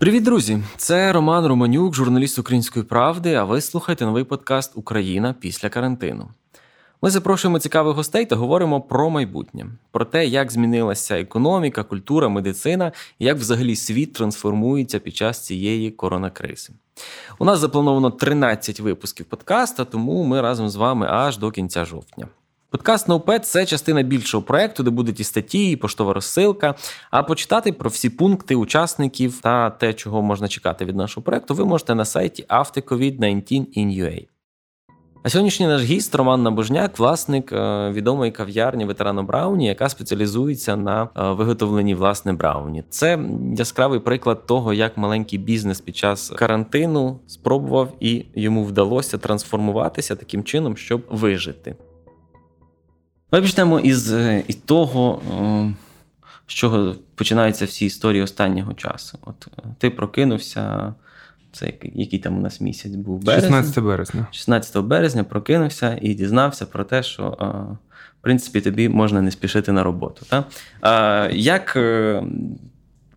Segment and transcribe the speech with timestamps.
[0.00, 0.58] Привіт, друзі!
[0.76, 3.34] Це Роман Романюк, журналіст Української правди.
[3.34, 6.28] А ви слухаєте новий подкаст Україна після карантину.
[7.02, 12.92] Ми запрошуємо цікавих гостей та говоримо про майбутнє, про те, як змінилася економіка, культура, медицина
[13.18, 16.72] і як взагалі світ трансформується під час цієї коронакризи.
[17.38, 22.28] У нас заплановано 13 випусків подкаста, тому ми разом з вами аж до кінця жовтня.
[22.70, 26.74] Подкаст NoPet– це частина більшого проекту, де будуть і статті, і поштова розсилка.
[27.10, 31.64] А почитати про всі пункти учасників та те, чого можна чекати від нашого проекту, ви
[31.64, 34.26] можете на сайті aftercovid19in.ua.
[35.22, 41.02] А сьогоднішній наш гість Роман Набожняк, власник е, відомої кав'ярні ветерано Брауні, яка спеціалізується на
[41.02, 42.84] е, виготовленні власне Брауні.
[42.90, 43.18] Це
[43.56, 50.44] яскравий приклад того, як маленький бізнес під час карантину спробував і йому вдалося трансформуватися таким
[50.44, 51.76] чином, щоб вижити.
[53.32, 55.20] Ми почнемо із е, із того,
[56.46, 59.18] з чого починаються всі історії останнього часу.
[59.22, 60.94] От Ти прокинувся,
[61.52, 63.48] це який там у нас місяць був березня.
[63.48, 64.26] 16 березня.
[64.30, 67.36] 16 березня прокинувся і дізнався про те, що
[68.20, 70.26] в принципі тобі можна не спішити на роботу.
[70.28, 71.28] Та?
[71.32, 71.78] Як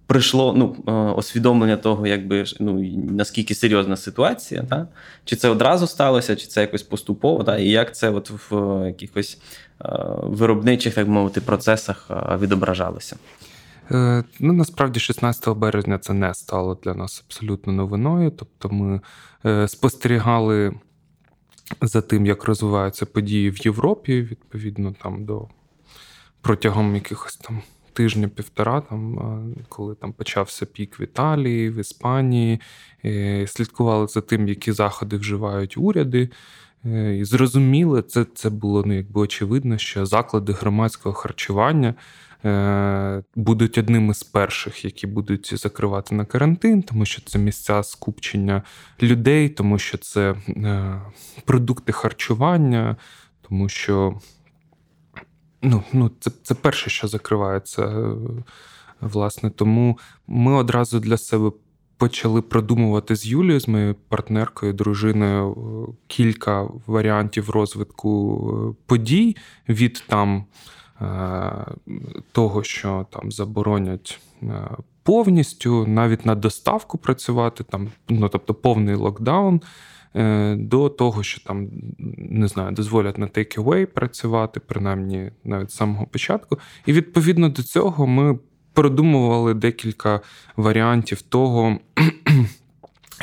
[0.08, 0.76] прийшло ну,
[1.16, 4.88] освідомлення того, якби ну, наскільки серйозна ситуація, та?
[5.26, 7.58] чи це одразу сталося, чи це якось поступово, та?
[7.58, 9.40] і як це от в якихось
[9.86, 9.90] Е,
[10.24, 13.16] виробничих, так мовити, процесах е, відображалося?
[13.92, 18.32] Е, ну, насправді, 16 березня це не стало для нас абсолютно новиною.
[18.32, 19.02] Тобто, ми
[19.68, 20.74] спостерігали
[21.82, 25.48] за тим, як розвиваються події в Європі, відповідно, там до
[26.42, 27.62] протягом якихось там
[27.94, 32.62] тижня-півтора, там, коли там почався пік в Італії, в Іспанії,
[33.48, 36.30] слідкували за тим, які заходи вживають уряди.
[36.86, 41.96] Е, і зрозуміло, це це було ну, якби очевидно, що заклади громадського харчування е,
[43.36, 48.64] будуть одними з перших, які будуть закривати на карантин, тому що це місця скупчення
[49.02, 51.02] людей, тому що це е,
[51.46, 52.96] продукти харчування,
[53.42, 54.20] тому що
[55.62, 58.16] ну, ну, це, це перше, що закривається.
[59.02, 61.52] Власне, тому ми одразу для себе
[61.98, 68.40] почали продумувати з Юлією, з моєю партнеркою, дружиною, е, кілька варіантів розвитку
[68.72, 69.38] е, подій
[69.70, 70.44] від там е,
[72.32, 74.20] того, що там заборонять.
[75.04, 79.62] Повністю навіть на доставку працювати, там, ну тобто повний локдаун,
[80.56, 81.68] до того, що там
[82.18, 86.58] не знаю, дозволять на take away працювати, принаймні навіть з самого початку.
[86.86, 88.40] І відповідно до цього ми
[88.74, 90.22] продумували декілька
[90.58, 91.78] варіантів того,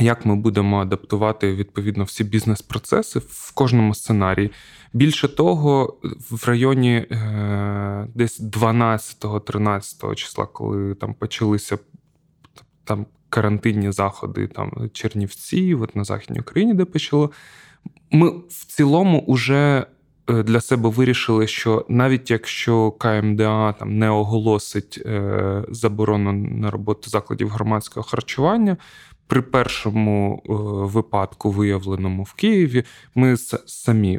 [0.00, 4.50] як ми будемо адаптувати відповідно всі бізнес-процеси в кожному сценарії.
[4.93, 5.99] Більше того,
[6.31, 11.78] в районі е, десь 12-13 числа, коли там почалися
[12.84, 17.31] там карантинні заходи, там Чернівці, от на Західній Україні, де почало,
[18.10, 19.87] ми в цілому вже
[20.31, 27.10] Е, для себе вирішили, що навіть якщо КМДА там не оголосить е, заборону на роботу
[27.10, 28.77] закладів громадського харчування.
[29.30, 30.52] При першому е,
[30.94, 33.36] випадку, виявленому в Києві, ми
[33.66, 34.18] самі,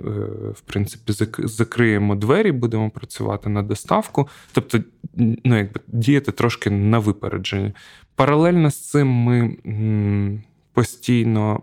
[0.54, 4.80] в принципі, закриємо двері, будемо працювати на доставку, тобто
[5.16, 7.74] ну, якби діяти трошки на випередження.
[8.16, 9.58] Паралельно з цим ми
[10.74, 11.62] постійно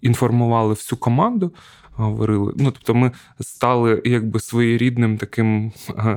[0.00, 1.52] інформували всю команду
[1.96, 2.52] говорили.
[2.56, 5.72] Ну, тобто, ми стали якби своєрідним таким,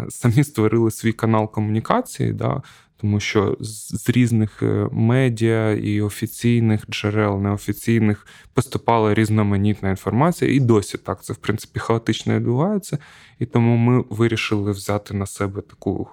[0.10, 2.62] самі створили свій канал комунікації, да,
[3.02, 10.98] тому що з різних е, медіа і офіційних джерел, неофіційних поступала різноманітна інформація, і досі
[10.98, 12.98] так це в принципі хаотично відбувається.
[13.40, 16.08] І тому ми вирішили взяти на себе таку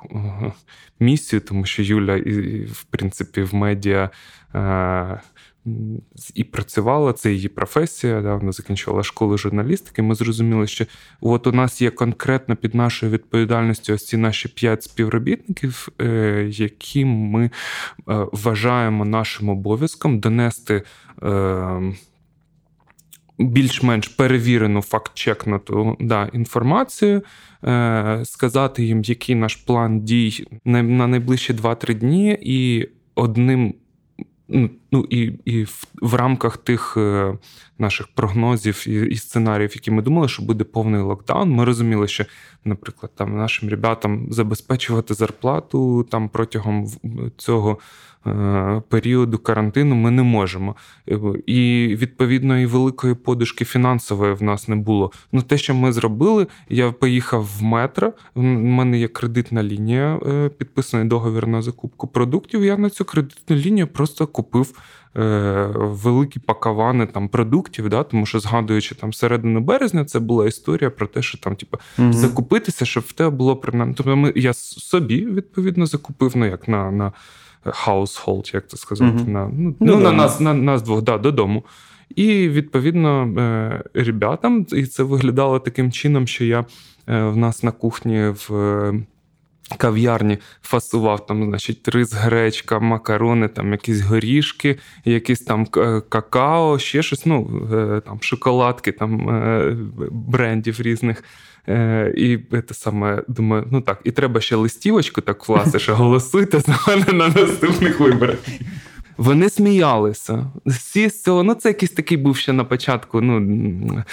[1.01, 4.11] місію, тому що Юля, і, в принципі, в медіа.
[6.35, 8.23] І працювала, це її професія.
[8.23, 10.03] Да, Вона закінчувала школу журналістики.
[10.03, 10.85] Ми зрозуміли, що
[11.21, 17.05] от у нас є конкретно під нашою відповідальністю ось ці наші п'ять співробітників, е, які
[17.05, 17.51] ми е,
[18.33, 20.83] вважаємо нашим обов'язком донести.
[21.23, 21.93] Е,
[23.39, 27.23] більш-менш перевірену факт-чекнуту да, інформацію,
[27.65, 33.75] е, сказати їм, який наш план дій на найближчі 2-3 дні, і одним
[34.97, 37.39] Ну, і і в, в рамках тих е,
[37.79, 42.25] наших прогнозів і, і сценаріїв, які ми думали, що буде повний локдаун, ми розуміли, що,
[42.65, 46.87] наприклад, там нашим ребятам забезпечувати зарплату там протягом
[47.37, 47.79] цього.
[48.27, 50.77] Е, періоду карантину ми не можемо.
[51.47, 55.13] І відповідно і великої подушки фінансової в нас не було.
[55.33, 58.13] Ну те, що ми зробили, я поїхав в метро.
[58.35, 62.65] У мене є кредитна лінія, е, підписаний договір на закупку продуктів.
[62.65, 64.79] Я на цю кредитну лінію просто купив.
[65.19, 70.91] Е, великі пакавани там продуктів, да, тому що згадуючи там середину березня, це була історія
[70.91, 73.95] про те, що там, типу, mm закупитися, щоб в тебе було принаймні.
[73.97, 77.13] Тобто ми я собі відповідно закупив ну як на на
[77.65, 81.65] household, як це сказати, mm на ну, ну, на нас на нас двох да, додому.
[82.17, 86.61] І відповідно е, ребятам, і це виглядало таким чином, що я
[87.09, 88.51] е, в нас на кухні в
[89.79, 97.03] кав'ярні фасував там, значить, рис, гречка, макарони, там якісь горішки, якісь там е, какао, ще
[97.03, 99.77] щось, ну, е, там шоколадки, там е,
[100.11, 101.25] брендів різних.
[102.17, 106.79] І те саме думаю, ну так, і треба ще листівочку так власне, що голосуйте за
[106.89, 108.39] мене на наступних виборах.
[109.17, 110.47] Вони сміялися.
[110.67, 113.21] Всі з цього, ну це якийсь такий був ще на початку.
[113.21, 114.05] ну,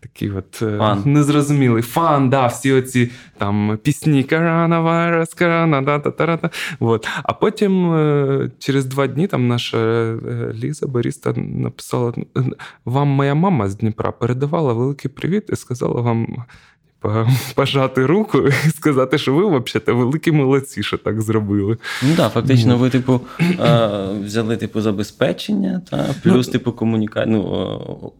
[0.00, 1.02] Такий от е, фан.
[1.04, 7.08] незрозумілий фан, да, всі оці там пісні коронавірус, корона, да, та та та От.
[7.22, 10.18] А потім е, через два дні там наша е,
[10.54, 12.12] Ліза Боріста написала:
[12.84, 16.44] Вам моя мама з Дніпра передавала великий привіт і сказала вам
[17.54, 21.76] пожати руку і сказати, що ви взагалі великі молодці, що так зробили.
[22.02, 23.20] Ну так, фактично, ви, типу,
[24.24, 27.24] взяли типу забезпечення, та плюс, ну, типу, комуніка...
[27.26, 27.42] ну,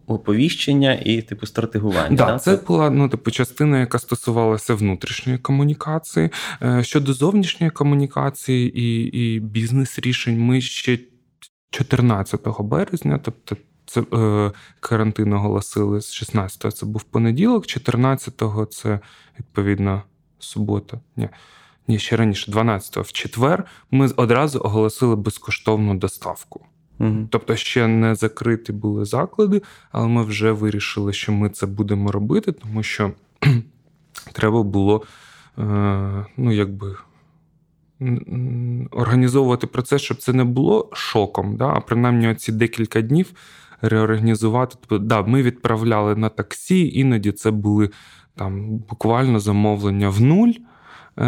[0.07, 2.15] оповіщення і типу стратегування.
[2.15, 6.29] Да, Це була ну, типу, частина, яка стосувалася внутрішньої комунікації.
[6.61, 10.99] Е, щодо зовнішньої комунікації і, і бізнес-рішень, ми ще
[11.71, 13.55] 14 березня, тобто
[13.91, 18.99] це е, карантин оголосили з 16-го це був понеділок, 14-го це
[19.39, 20.03] відповідно
[20.39, 20.99] субота.
[21.15, 21.29] Ні,
[21.87, 26.65] ні, ще раніше, 12-го в четвер, ми одразу оголосили безкоштовну доставку.
[26.99, 27.27] Угу.
[27.29, 29.61] Тобто ще не закриті були заклади,
[29.91, 33.11] але ми вже вирішили, що ми це будемо робити, тому що
[34.33, 35.03] треба було
[35.57, 36.95] е, ну, якби.
[38.91, 43.33] Організовувати процес, щоб це не було шоком, да, а принаймні оці декілька днів
[43.81, 44.75] реорганізувати.
[44.79, 47.89] Тобто, да, ми відправляли на таксі, іноді це були
[48.35, 50.53] там буквально замовлення в нуль.
[51.17, 51.23] Е,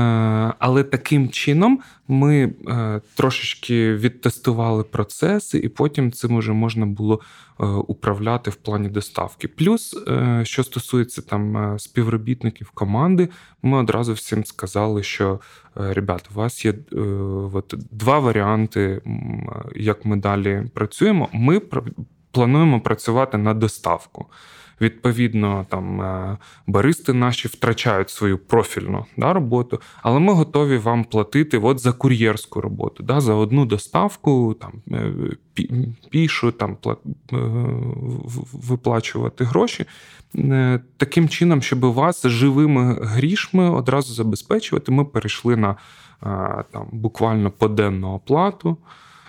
[0.60, 7.20] але таким чином ми е, трошечки відтестували процеси, і потім цим вже можна було
[7.60, 9.48] е, управляти в плані доставки.
[9.48, 9.96] Плюс,
[10.44, 13.30] що стосується там співробітників команди,
[13.62, 15.40] ми одразу всім сказали, що
[15.76, 16.74] ребята, у вас є
[17.54, 19.02] от, два варіанти,
[19.76, 21.30] як ми далі працюємо.
[21.34, 21.60] Ми
[22.34, 24.26] плануємо працювати на доставку.
[24.82, 26.38] Відповідно, там е,
[26.68, 32.62] баристи наші втрачають свою профільну да, роботу, але ми готові вам платити от за кур'єрську
[32.62, 35.14] роботу, да, за одну доставку, там е,
[36.10, 37.38] пішу, там е,
[38.54, 39.86] виплачувати гроші.
[40.98, 45.76] Таким чином, щоб вас живими грішми одразу забезпечувати, ми перейшли на
[46.72, 48.78] там буквально поденну оплату.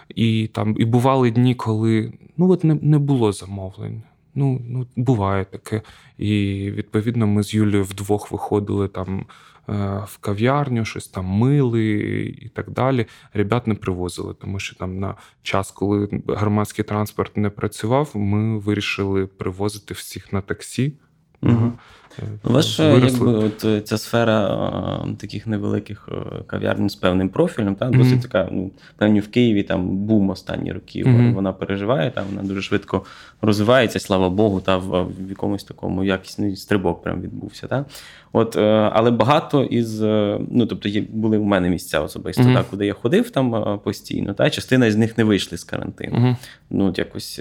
[0.08, 4.02] І там і бували дні, коли ну от не не було замовлень.
[4.34, 5.82] Ну, ну буває таке.
[6.18, 6.30] І
[6.70, 9.26] відповідно ми з Юлією вдвох виходили там
[9.68, 11.92] е, в кав'ярню, щось там мили
[12.42, 13.06] і так далі.
[13.32, 19.26] Ребят не привозили, тому що там на час, коли громадський транспорт не працював, ми вирішили
[19.26, 20.92] привозити всіх на таксі.
[21.42, 21.72] Угу.
[22.44, 27.74] У вас якби от е, ця сфера а, таких невеликих е, кав'ярень з певним профілем,
[27.74, 28.22] та, досить mm-hmm.
[28.22, 31.04] така, ну, певні в Києві там бум останні роки.
[31.04, 31.34] Mm-hmm.
[31.34, 33.04] Вона переживає, та, вона дуже швидко
[33.42, 37.66] розвивається, слава Богу, та в, в якомусь такому якісний стрибок прям відбувся.
[37.66, 37.84] Та.
[38.32, 40.00] От, е, Але багато із,
[40.50, 42.54] ну тобто, є, були у мене місця особисто, mm-hmm.
[42.54, 46.36] та, куди я ходив там постійно, та, частина з них не вийшли з карантину.
[46.70, 47.40] Ну, от якось.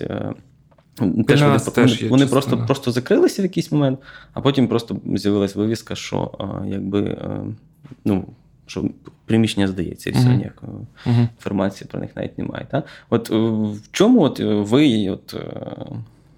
[1.28, 4.00] Теж вони теж вони просто просто закрилися в якийсь момент,
[4.34, 7.18] а потім просто з'явилася вивіска, що а, якби
[8.06, 8.26] ну,
[8.66, 8.90] що
[9.26, 10.38] приміщення здається, і все mm-hmm.
[10.38, 10.72] ніякої
[11.06, 12.68] інформації про них навіть немає.
[12.72, 12.84] Та?
[13.10, 15.36] От в чому от ви от,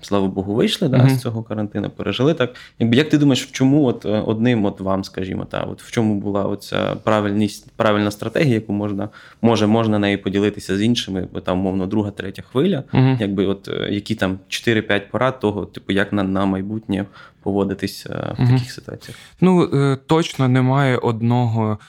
[0.05, 1.09] слава Богу, вийшли да, mm-hmm.
[1.09, 2.55] з цього карантину, пережили так.
[2.79, 5.91] Якби як ти думаєш, в чому от е, одним от вам, скажімо, та от в
[5.91, 9.09] чому була оця правильність, правильна стратегія, яку можна
[9.41, 13.21] може можна нею поділитися з іншими, бо там, умовно, друга, третя хвиля, mm-hmm.
[13.21, 17.05] якби от е, які там 4-5 порад того, типу, як на, на майбутнє
[17.43, 18.53] поводитись в mm-hmm.
[18.53, 19.17] таких ситуаціях?
[19.41, 19.69] Ну
[20.07, 21.79] точно немає одного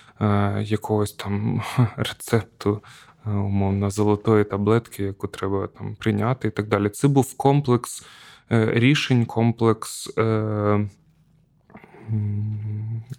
[0.61, 1.63] якогось там
[1.97, 2.81] рецепту.
[3.27, 6.89] Умовно золотої таблетки, яку треба там прийняти, і так далі.
[6.89, 8.05] Це був комплекс
[8.51, 10.11] рішень, комплекс.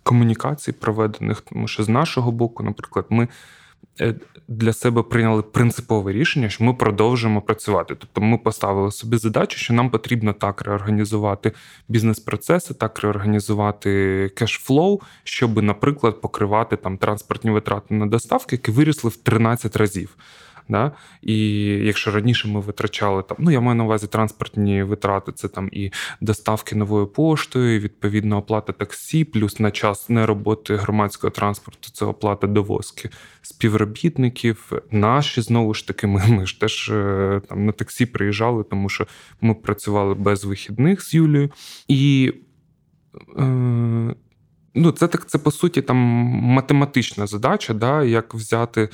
[0.03, 3.27] Комунікацій проведених, тому що з нашого боку, наприклад, ми Е,
[4.47, 7.95] для себе прийняли принципове рішення, що ми продовжуємо працювати.
[7.99, 11.51] Тобто ми поставили собі задачу, що нам потрібно так реорганізувати
[11.87, 19.15] бізнес-процеси, так реорганізувати кешфлоу, щоб, наприклад, покривати там транспортні витрати на доставки, які вирісли в
[19.15, 20.17] 13 разів.
[20.69, 20.91] Да?
[21.21, 25.69] І якщо раніше ми витрачали там, ну я маю на увазі транспортні витрати, це там
[25.71, 32.05] і доставки новою поштою, і відповідно оплата таксі, плюс на час нероботи громадського транспорту це
[32.05, 33.09] оплата довозки
[33.41, 34.71] співробітників.
[34.91, 39.07] Наші знову ж таки, ми, ми ж теж е, там на таксі приїжджали, тому що
[39.41, 41.51] ми працювали без вихідних з Юлією.
[41.87, 42.33] І
[43.37, 43.43] е,
[44.75, 48.89] ну, це так, це по суті там математична задача, да, як взяти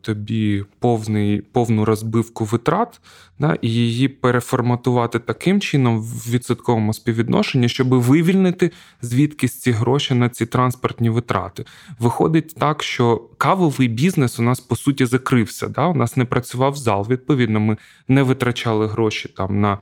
[0.00, 3.00] тобі повний, повну розбивку витрат
[3.38, 8.70] да, і її переформатувати таким чином в відсотковому співвідношенні, щоб вивільнити
[9.02, 11.64] звідкись ці гроші на ці транспортні витрати.
[11.98, 15.68] Виходить так, що кавовий бізнес у нас по суті закрився.
[15.68, 15.86] Да?
[15.86, 17.06] У нас не працював зал.
[17.10, 17.76] Відповідно, ми
[18.08, 19.78] не витрачали гроші там на.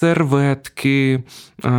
[0.00, 1.22] Серветки,
[1.64, 1.70] е,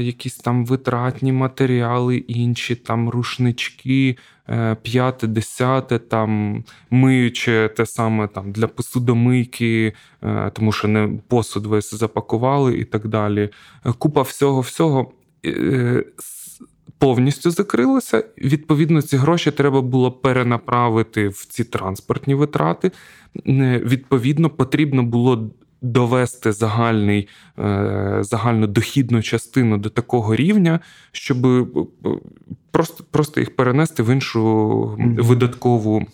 [0.00, 4.16] якісь там витратні матеріали, інші там рушнички,
[4.48, 11.66] Е, п'яте, десяте, там миюче те саме там для посудомийки, е, тому що не посуд
[11.66, 13.50] весь запакували і так далі.
[13.86, 15.12] Е, купа всього-всього.
[16.98, 18.24] Повністю закрилося.
[18.38, 22.90] Відповідно, ці гроші треба було перенаправити в ці транспортні витрати.
[23.46, 25.50] Відповідно, потрібно було
[25.86, 27.28] довести загальний,
[27.58, 30.80] е, загальну дохідну частину до такого рівня,
[31.12, 31.66] щоб е,
[32.70, 36.06] просто просто їх перенести в іншу видаткову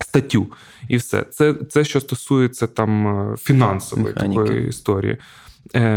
[0.00, 0.46] статтю.
[0.88, 1.22] І все.
[1.22, 5.16] Це, це що стосується там е, фінансової такої історії.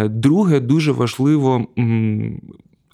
[0.06, 1.68] Друге, дуже важливо.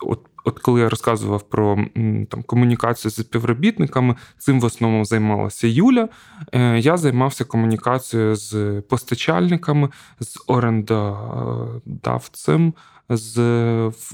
[0.01, 1.85] От От коли я розказував про
[2.29, 6.09] там комунікацію з співробітниками, цим в основному займалася Юля.
[6.51, 12.73] Е, я займався комунікацією з постачальниками, з орендодавцем,
[13.09, 13.37] з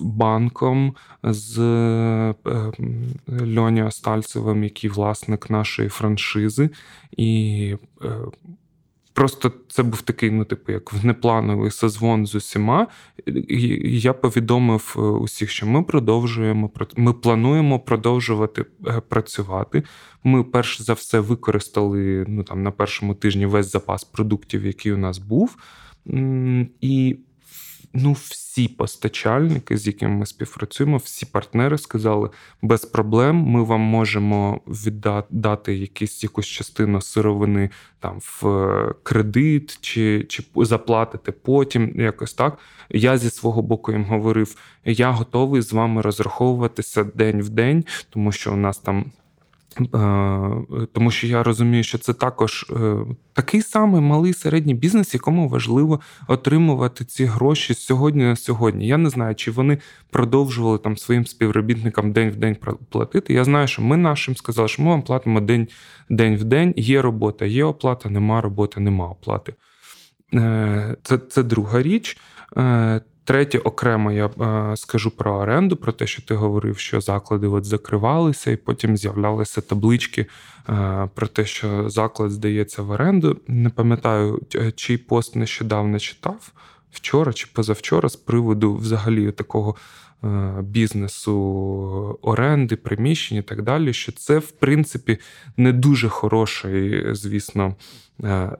[0.01, 2.35] банком, з е,
[3.57, 6.69] Льоні Стальцевим, який власник нашої франшизи.
[7.17, 8.07] І е,
[9.17, 12.87] Просто це був такий, ну, типу, як внеплановий созвон з усіма.
[13.47, 19.83] І Я повідомив е, усіх, що ми продовжуємо ми плануємо продовжувати е, працювати.
[20.23, 24.97] Ми перш за все використали ну, там, на першому тижні весь запас продуктів, який у
[24.97, 25.57] нас був.
[26.81, 27.17] І
[28.01, 32.29] ну, всі постачальники, з якими ми співпрацюємо, всі партнери сказали,
[32.61, 40.25] без проблем ми вам можемо віддати якісь якусь частину сировини там в е, кредит чи,
[40.29, 41.93] чи заплатити потім.
[41.95, 42.57] Якось так.
[42.89, 48.31] Я зі свого боку їм говорив: я готовий з вами розраховуватися день в день, тому
[48.31, 49.11] що у нас там.
[49.79, 52.97] Е, тому що я розумію, що це також е,
[53.33, 58.87] такий самий малий середній бізнес, якому важливо отримувати ці гроші сьогодні на сьогодні.
[58.87, 59.77] Я не знаю, чи вони
[60.09, 62.57] продовжували там своїм співробітникам день в день
[62.89, 63.33] платити.
[63.33, 65.67] Я знаю, що ми нашим сказали, що ми вам платимо день
[66.09, 66.73] день в день.
[66.77, 69.53] Є робота, є оплата, нема роботи, нема оплати.
[70.33, 72.17] Е, це, Це друга річ.
[73.27, 77.65] Третє, окремо я е, скажу про оренду, про те, що ти говорив, що заклади от
[77.65, 80.25] закривалися, і потім з'являлися таблички
[80.69, 83.37] е, про те, що заклад здається в оренду.
[83.47, 84.41] Не пам'ятаю,
[84.75, 86.51] чий пост нещодавно читав
[86.91, 89.75] вчора чи позавчора з приводу взагалі такого
[90.23, 90.27] е,
[90.61, 91.33] бізнесу
[92.21, 93.93] оренди, приміщень і так далі.
[93.93, 95.17] Що це, в принципі,
[95.57, 97.75] не дуже хороший, звісно,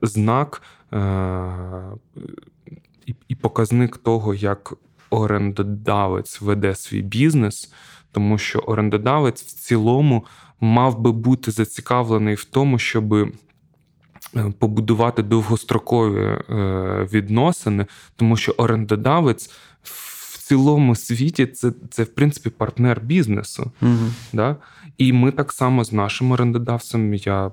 [0.01, 0.61] знак
[3.07, 4.73] і і показник того, як
[5.09, 7.73] орендодавець веде свій бізнес,
[8.11, 10.25] тому що орендодавець в цілому
[10.59, 13.27] мав би бути зацікавлений в тому, щоб е,
[14.59, 17.85] побудувати довгострокові е, відносини,
[18.15, 19.51] тому що орендодавець.
[19.83, 23.71] В цілому світі це, це в принципі, партнер бізнесу.
[23.81, 24.11] Угу.
[24.33, 24.55] Да?
[24.97, 27.13] І ми так само з нашим орендодавцем.
[27.13, 27.51] Я е,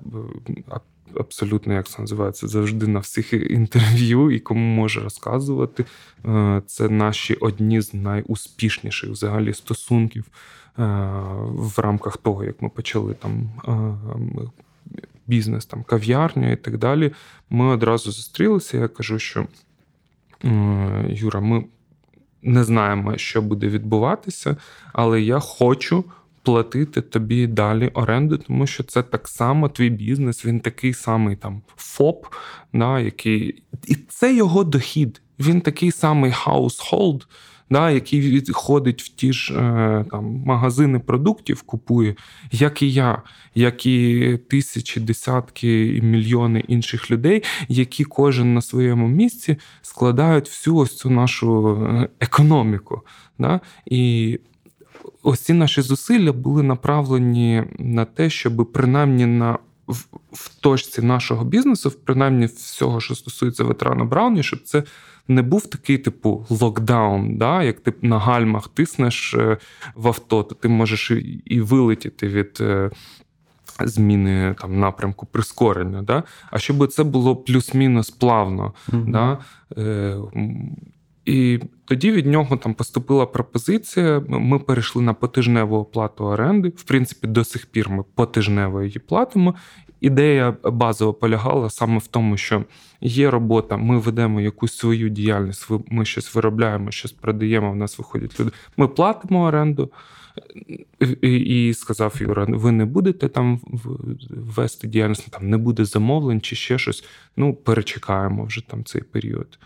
[1.17, 5.85] абсолютно, як це називається, завжди на всіх інтерв'ю і кому може розказувати.
[6.27, 10.83] Е, це наші одні з найуспішніших взагалі стосунків е,
[11.49, 13.51] в рамках того, як ми почали там.
[13.69, 14.51] Е,
[15.27, 17.13] бізнес, там, кав'ярня і так далі.
[17.51, 18.79] Ми одразу зустрілися.
[18.79, 19.47] Я кажу, що
[21.09, 21.65] Юра, ми
[22.43, 24.57] не знаємо, що буде відбуватися,
[24.93, 26.05] але я хочу
[26.45, 31.63] платити тобі далі оренду, тому що це так само твій бізнес, він такий самий там
[31.77, 32.27] ФОП,
[32.73, 35.21] да, який і це його дохід.
[35.39, 37.23] Він такий самий household,
[37.71, 42.15] да, який ходить в ті ж е, там, магазини продуктів, купує,
[42.53, 43.23] як і я,
[43.55, 50.77] як і тисячі, десятки і мільйони інших людей, які кожен на своєму місці складають всю
[50.77, 53.03] ось цю нашу е, економіку.
[53.39, 53.61] Да?
[53.87, 54.39] І
[55.23, 61.45] ось ці наші зусилля були направлені на те, щоб принаймні на в, в точці нашого
[61.45, 64.83] бізнесу, принаймні всього, що стосується ветерана Брауні, щоб це
[65.29, 67.63] не був такий, типу, локдаун, да?
[67.63, 69.59] як ти на гальмах тиснеш е,
[69.95, 71.13] в авто, то ти можеш
[71.45, 72.59] і вилетіти від.
[72.61, 72.91] Е,
[73.81, 76.23] зміни там напрямку прискорення, да?
[76.51, 78.75] а щоб це було плюс-мінус плавно.
[78.89, 79.11] Mm-hmm.
[79.11, 79.39] Да?
[79.79, 80.17] Е,
[81.25, 84.23] І тоді від нього там поступила пропозиція.
[84.29, 86.69] Ми перейшли на потижневу оплату оренди.
[86.69, 89.55] В принципі, до сих пір ми потижнево її платимо.
[90.01, 92.65] Ідея базово полягала саме в тому, що
[93.01, 97.73] є робота, ми ведемо якусь свою діяльність, ми щось виробляємо, щось продаємо.
[97.73, 98.51] В нас виходять люди.
[98.77, 99.91] Ми платимо оренду.
[101.23, 103.61] І сказав Юра: ви не будете там
[104.31, 107.05] вести діяльність, там не буде замовлень чи ще щось.
[107.37, 109.59] Ну, перечекаємо вже там цей період.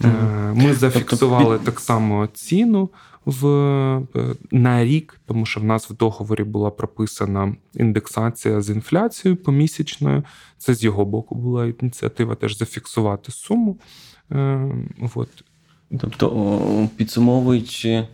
[0.00, 0.54] Mm-hmm.
[0.54, 1.64] Ми тобто зафіксували тобто...
[1.70, 2.90] так само ціну
[3.26, 4.02] в е,
[4.50, 10.22] на рік, тому що в нас в договорі була прописана індексація з інфляцією помісячною.
[10.58, 13.78] Це з його боку була ініціатива теж зафіксувати суму.
[14.32, 14.70] Е,
[15.14, 15.28] от.
[16.00, 18.06] Тобто, підсумовуючи.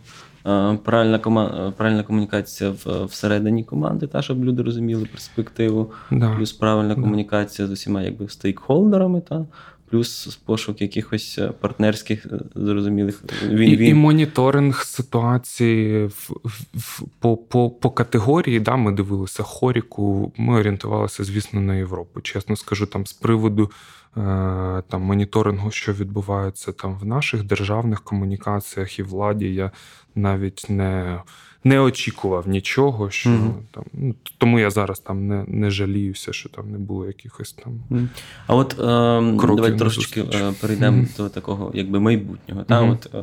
[0.83, 1.73] Правильна кома...
[1.77, 2.73] правильна комунікація
[3.05, 6.35] всередині команди, та щоб люди розуміли перспективу, да.
[6.35, 7.01] плюс правильна да.
[7.01, 9.45] комунікація з усіма якби стейкхолдерами, та
[9.93, 13.87] плюс пошук якихось е, партнерських е, зрозумілих він, і, він.
[13.87, 16.29] і моніторинг ситуації в,
[16.73, 18.59] в, по по, по категорії.
[18.59, 20.33] Да, Ми дивилися хоріку.
[20.37, 22.21] Ми орієнтувалися, звісно, на Європу.
[22.21, 23.71] Чесно скажу, там з приводу.
[24.17, 29.71] Е, там моніторингу, що відбувається там в наших державних комунікаціях і владі, я
[30.15, 31.19] навіть не
[31.63, 33.53] не очікував нічого, що mm-hmm.
[33.71, 37.73] там ну, тому я зараз там не не жаліюся, що там не було якихось там.
[37.91, 38.07] Mm-hmm.
[38.47, 41.17] А от е, давай трошечки е, перейдемо mm-hmm.
[41.17, 42.63] до такого якби майбутнього.
[42.63, 43.17] Та от е,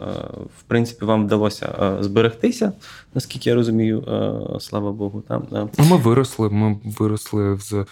[0.59, 2.73] в принципі вам вдалося е, зберегтися,
[3.15, 5.21] наскільки я розумію, е, слава Богу.
[5.21, 5.43] Та
[5.79, 6.51] ми виросли.
[6.51, 7.85] Ми виросли з.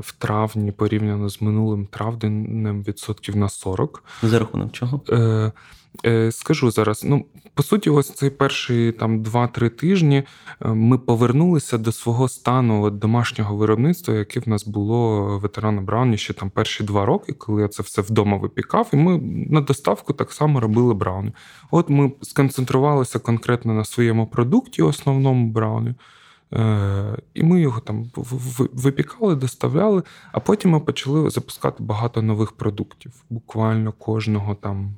[0.00, 4.04] В травні порівняно з минулим травнем відсотків на 40.
[4.22, 5.00] За рахунок чого?
[6.06, 7.24] Е, скажу зараз, ну
[7.54, 13.56] по суті, ось цей перший там 2-3 тижні е, ми повернулися до свого стану домашнього
[13.56, 17.82] виробництва, яке в нас було ветерана Брауні ще там перші два роки, коли я це
[17.82, 19.18] все вдома випікав, і ми
[19.50, 21.32] на доставку так само робили брауні.
[21.70, 25.94] От ми сконцентрувалися конкретно на своєму продукті, основному брауні.
[26.52, 28.10] Е, і ми його там
[28.72, 33.12] випікали, доставляли, а потім ми почали запускати багато нових продуктів.
[33.30, 34.94] Буквально кожного там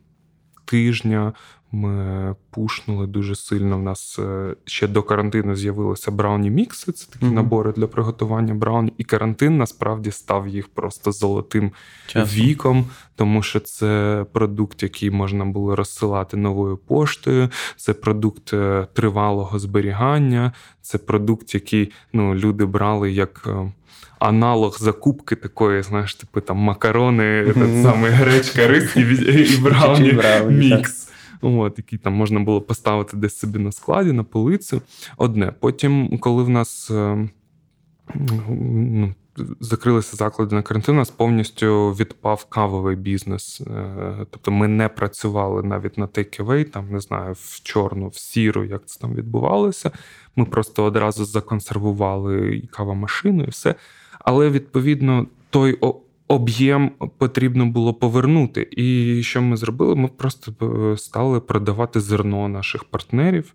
[0.72, 1.34] тижня
[1.72, 3.76] ми пушнули дуже сильно.
[3.76, 6.92] У нас е, ще до карантину з'явилися брауні мікси.
[6.92, 7.32] Це такі mm-hmm.
[7.32, 8.92] набори для приготування брауні.
[8.98, 11.72] І карантин насправді став їх просто золотим
[12.06, 12.42] Чесно.
[12.42, 12.84] віком,
[13.16, 17.48] тому що це продукт, який можна було розсилати новою поштою.
[17.76, 23.44] Це продукт е, тривалого зберігання, це продукт, який ну, люди брали як.
[23.46, 23.72] Е,
[24.18, 27.82] аналог закупки такої, знаєш, типу там макарони, mm-hmm.
[27.82, 31.11] саме гречка, рис і, і брауні мікс.
[31.42, 34.82] От, Який там можна було поставити десь собі на складі, на полицю.
[35.16, 35.52] Одне.
[35.60, 37.28] Потім, коли в нас е,
[38.48, 39.14] ну,
[39.60, 43.60] закрилися заклади на карантин, у нас повністю відпав кавовий бізнес.
[43.60, 48.64] Е, тобто ми не працювали навіть на take-away, там не знаю, в чорну, в сіру,
[48.64, 49.90] як це там відбувалося.
[50.36, 53.74] Ми просто одразу законсервували і кавомашину, і все.
[54.20, 55.78] Але відповідно той
[56.32, 58.68] об'єм потрібно було повернути.
[58.70, 59.94] І що ми зробили?
[59.94, 63.54] Ми просто е, стали продавати зерно наших партнерів.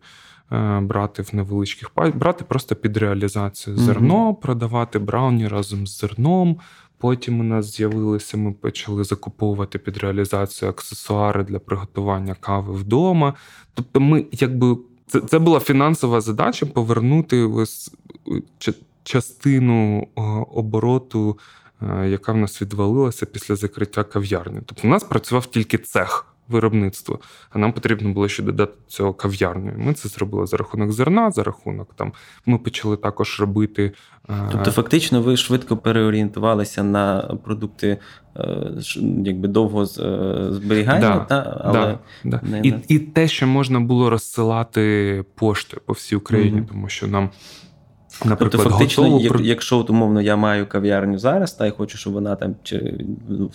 [0.52, 6.58] Е, брати в невеличких брати просто під реалізацію зерно, mm продавати брауні разом з зерном.
[6.98, 13.34] Потім у нас з'явилися, ми почали закуповувати під реалізацію аксесуари для приготування кави вдома.
[13.74, 17.92] Тобто, ми якби це це була фінансова задача повернути ось
[19.04, 20.08] частину
[20.54, 21.40] обороту,
[22.06, 24.60] яка в нас відвалилася після закриття кав'ярні.
[24.66, 26.26] Тобто у нас працював тільки цех.
[26.48, 29.74] виробництво, а нам потрібно було ще додати цього кав'ярню.
[29.78, 32.14] Ми це зробили за рахунок зерна, за рахунок там.
[32.46, 33.92] Ми почали також робити.
[34.30, 37.98] Е, тобто, фактично, ви швидко переорієнтувалися на продукти
[38.38, 38.72] е,
[39.26, 42.58] якби довго зберігання, да, та, але да, да.
[42.58, 46.68] І, і те, що можна було розсилати поштою по всій Україні, угу.
[46.72, 47.30] тому що нам.
[48.26, 49.24] Наприклад, тобто, фактично, готову...
[49.24, 52.94] як, якщо от, умовно я маю кав'ярню зараз, та й хочу, щоб вона там чи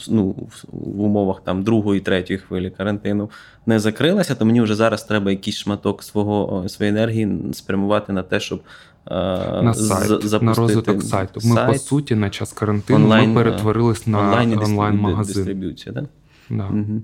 [0.09, 0.35] ну,
[0.73, 3.31] в умовах там другої, третьої хвилі карантину
[3.67, 8.41] не закрилася, то мені вже зараз треба якийсь шматок свого своєї енергії спрямувати на те,
[8.41, 8.63] щоб
[9.11, 11.41] на сайт, запустити на розвиток сайту.
[11.45, 15.35] Ми сайт, по суті на час карантину онлайн, ми перетворились на онлайн-магазин.
[15.35, 16.05] Дистриб'юція, так?
[16.51, 16.67] Да.
[16.67, 17.03] Угу.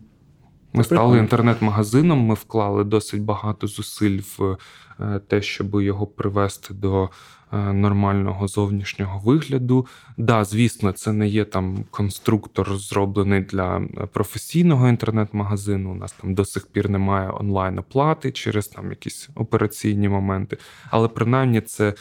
[0.79, 4.57] Ми стали інтернет-магазином, ми вклали досить багато зусиль в
[5.01, 7.11] е, те, щоб його привести до
[7.53, 9.87] Е, нормального зовнішнього вигляду.
[10.17, 13.81] Да, звісно, це не є там конструктор, зроблений для
[14.13, 15.91] професійного інтернет-магазину.
[15.93, 20.57] У нас там до сих пір немає онлайн-оплати через там якісь операційні моменти.
[20.91, 21.95] Але принаймні це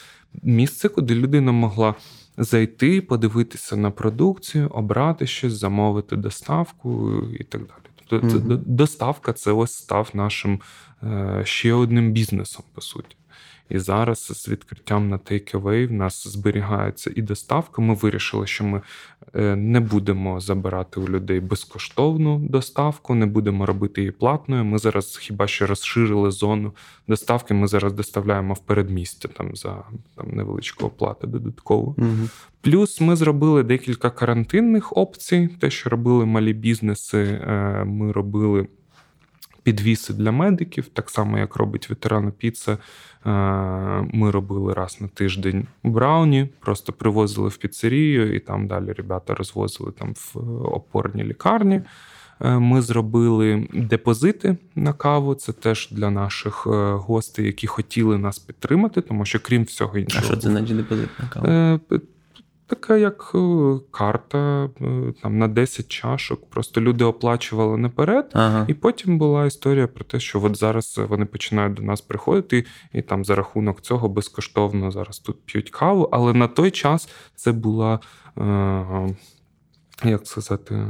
[0.44, 1.96] місце, куди людина могла.
[2.40, 7.87] Зайти, подивитися на продукцію, обрати щось, замовити доставку і так далі.
[8.10, 8.60] Тобто mm-hmm.
[8.66, 10.62] доставка це ось став нашим
[11.04, 13.18] е, ще одним бізнесом, по суті.
[13.70, 17.82] І зараз з відкриттям на Takeaway в нас зберігається і доставка.
[17.82, 18.82] Ми вирішили, що ми
[19.56, 24.66] не будемо забирати у людей безкоштовну доставку, не будемо робити її платною.
[24.66, 26.72] Ми зараз хіба що розширили зону
[27.08, 27.54] доставки.
[27.54, 29.84] Ми зараз доставляємо в передмістя там за
[30.16, 31.96] там невеличку оплату додатково.
[31.98, 32.30] Угу.
[32.62, 35.50] Плюс ми зробили декілька карантинних опцій.
[35.60, 38.68] Те, що робили малі бізнеси, е, ми робили
[39.68, 42.72] підвіси для медиків, так само як робить ветерана піца.
[42.72, 43.30] Е,
[44.14, 49.92] ми робили раз на тиждень брауні, просто привозили в піцерію, і там далі ребята розвозили
[49.92, 51.82] там в опорні лікарні.
[52.42, 55.36] Е, ми зробили депозити на каву.
[55.36, 60.24] Це теж для наших е, гостей, які хотіли нас підтримати, тому що крім всього іншого.
[60.26, 61.80] А що це значить депозит на каву?
[62.68, 66.50] Така як е, карта е, там на 10 чашок.
[66.50, 68.66] Просто люди оплачували наперед, ага.
[68.68, 73.02] і потім була історія про те, що от зараз вони починають до нас приходити, і
[73.02, 76.10] там за рахунок цього безкоштовно зараз тут п'ють каву.
[76.12, 78.00] Але на той час це була,
[78.38, 79.16] е,
[80.04, 80.86] як сказати,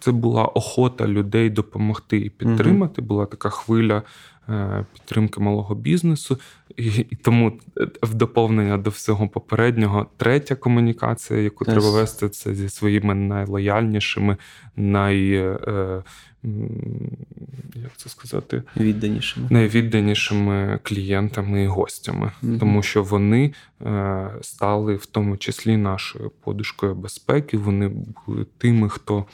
[0.00, 3.02] це була охота людей допомогти і підтримати.
[3.02, 4.02] Була така хвиля
[4.48, 6.38] Е, підтримки малого бізнесу,
[6.78, 11.70] і, і тому е, в доповнення до всього попереднього третя комунікація, яку yes.
[11.70, 14.36] треба вести, це зі своїми найлояльнішими,
[14.76, 15.32] най.
[15.32, 16.02] Е,
[17.74, 22.58] як це сказати, відданішими найвідданішими клієнтами і гостями, mm-hmm.
[22.58, 27.56] тому що вони е, стали в тому числі нашою подушкою безпеки.
[27.56, 29.24] Вони були тими, хто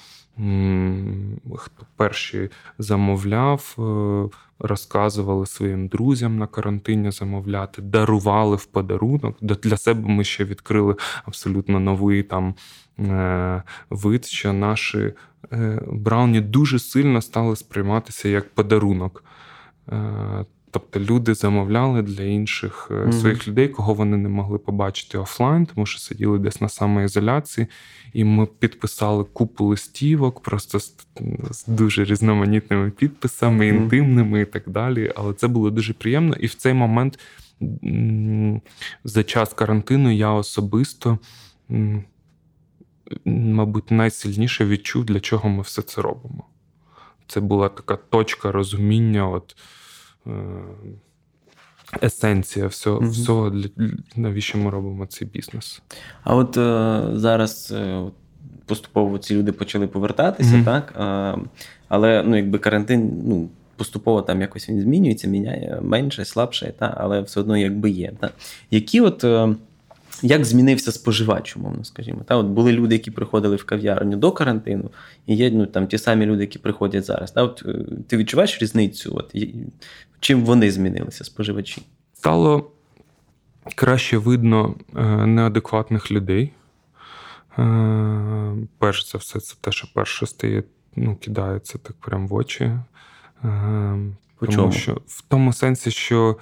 [1.57, 9.37] хто перші замовляв, е, розказували своїм друзям на карантині замовляти, дарували в подарунок.
[9.41, 12.55] Для себе ми ще відкрили абсолютно новий там
[12.99, 15.13] е, вид, що наші
[15.53, 19.25] е, брауні дуже сильно стали сприйматися як подарунок.
[20.75, 23.13] Тобто люди замовляли для інших mm-hmm.
[23.13, 27.67] своїх людей, кого вони не могли побачити офлайн, тому що сиділи десь на самоізоляції,
[28.13, 30.97] і ми підписали купу листівок, просто з,
[31.51, 33.83] з дуже різноманітними підписами, mm-hmm.
[33.83, 35.13] інтимними і так далі.
[35.17, 36.37] Але це було дуже приємно.
[36.37, 37.19] І в цей момент
[39.05, 41.19] за час карантину я особисто,
[43.25, 46.45] мабуть, найсильніше відчув, для чого ми все це робимо.
[47.27, 49.29] Це була така точка розуміння.
[49.29, 49.57] от
[52.03, 53.69] есенція всього, mm всього для,
[54.17, 55.83] навіщо ми робимо цей бізнес.
[56.25, 58.03] А от е, зараз е,
[58.67, 60.95] поступово ці люди почали повертатися, mm так?
[60.97, 61.49] Е,
[61.89, 63.49] але ну, якби карантин, ну.
[63.77, 68.13] Поступово там якось він змінюється, міняє менше, слабше, та, але все одно якби є.
[68.21, 68.31] Та.
[68.71, 69.55] Які от е,
[70.23, 72.21] як змінився споживач, умовно, скажімо.
[72.27, 74.91] Та, от Були люди, які приходили в кав'ярню до карантину,
[75.27, 77.33] і є ну, там, ті самі люди, які приходять зараз.
[77.33, 79.13] Та, от, е, Ти відчуваєш різницю?
[79.17, 79.37] От,
[80.21, 81.83] Чим вони змінилися, споживачі?
[82.15, 82.71] Стало
[83.75, 86.53] краще видно е, неадекватних людей.
[87.59, 90.63] Е, перш за все, це те, що перше стає,
[90.97, 92.73] ну, кидається так прямо в очі.
[94.39, 96.37] По Тому що в тому сенсі, що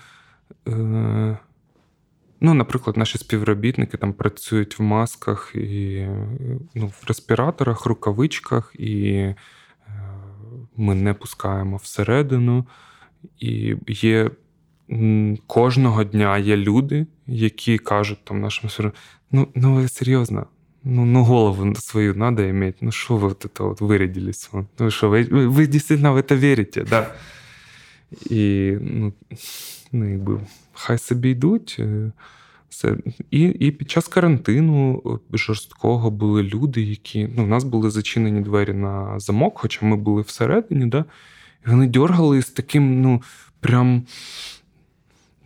[2.41, 6.07] Ну, наприклад, наші співробітники там працюють в масках і
[6.75, 9.35] ну, в респіраторах, рукавичках, і е,
[10.77, 12.65] ми не пускаємо всередину.
[13.39, 14.31] І є
[15.47, 18.91] кожного дня є люди, які кажуть там нашим
[19.31, 20.47] ну, ну ви серйозно,
[20.83, 22.75] ну, ну голову свою надо иметь.
[22.81, 24.49] Ну что вы вот это вот вырядились?
[24.79, 27.15] Ну что, вы, вы действительно в это верите, да?
[28.30, 29.12] І ну,
[29.92, 30.40] ну, якби,
[30.72, 31.80] хай собі йдуть.
[32.68, 32.96] Це.
[33.30, 37.28] І і під час карантину жорсткого були люди, які.
[37.36, 41.04] Ну, У нас були зачинені двері на замок, хоча ми були всередині, да?
[41.66, 43.22] і вони дергали з таким, ну,
[43.60, 44.02] прям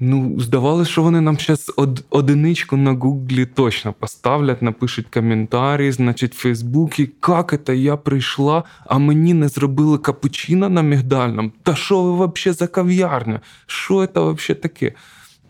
[0.01, 6.35] Ну, здавалося, що вони нам зараз од, одиничку на Гуглі точно поставлять, напишуть коментарі, значить,
[6.35, 11.53] в Фейсбуці, як це я прийшла, а мені не зробили капучино на мігдальному.
[11.63, 13.41] Та що ви взагалі за кав'ярня?
[13.67, 14.93] Що це взагалі таке?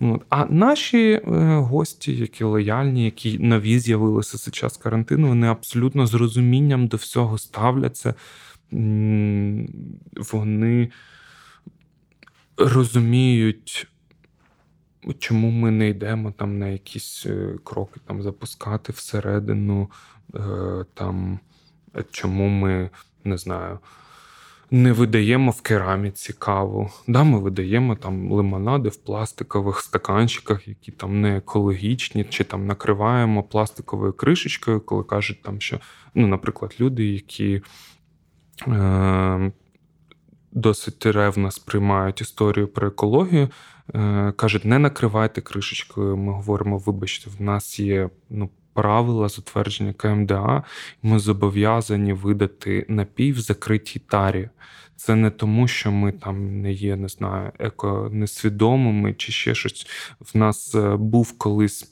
[0.01, 0.23] От.
[0.29, 1.21] А наші е,
[1.57, 7.39] гості, які лояльні, які нові з'явилися за час карантину, вони абсолютно з розумінням до всього
[7.39, 8.15] ставляться.
[10.33, 10.91] Вони
[12.57, 13.89] розуміють
[15.13, 19.91] чому ми не йдемо там на якісь е, кроки там запускати всередину,
[20.35, 20.39] е,
[20.95, 21.39] там,
[22.11, 22.91] чому ми
[23.25, 23.79] не знаю.
[24.71, 26.91] Не видаємо в кераміці каву.
[27.07, 33.43] Да, Ми видаємо там лимонади в пластикових стаканчиках, які там не екологічні, чи там накриваємо
[33.43, 35.81] пластиковою кришечкою, коли кажуть, там, що,
[36.15, 37.63] ну, наприклад, люди, які
[38.69, 39.53] е,
[40.53, 43.51] досить ревно сприймають історію про екологію, Е,
[44.37, 46.17] кажуть, не накривайте кришечкою.
[46.17, 50.63] Ми говоримо, вибачте, в нас є ну, правила затвердження КМДА,
[51.03, 54.49] ми зобов'язані видати напій в закритій тарі.
[54.97, 59.87] Це не тому, що ми там не є, не знаю, еко несвідомими чи ще щось.
[60.21, 61.87] В нас е, був колись е,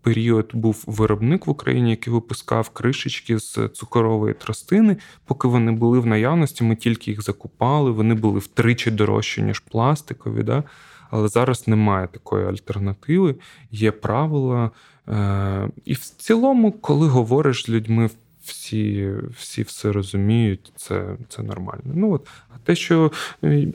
[0.00, 4.96] період, був виробник в Україні, який випускав кришечки з цукрової тростини.
[5.24, 7.90] Поки вони були в наявності, ми тільки їх закупали.
[7.90, 10.42] Вони були втричі дорожчі, ніж пластикові.
[10.42, 10.64] Да?
[11.10, 13.34] Але зараз немає такої альтернативи,
[13.70, 14.70] є правила.
[15.08, 18.10] Е, і в цілому, коли говориш з людьми
[18.44, 21.82] всі всі все розуміють, це це нормально.
[21.84, 23.12] Ну от, А те, що
[23.44, 23.66] е,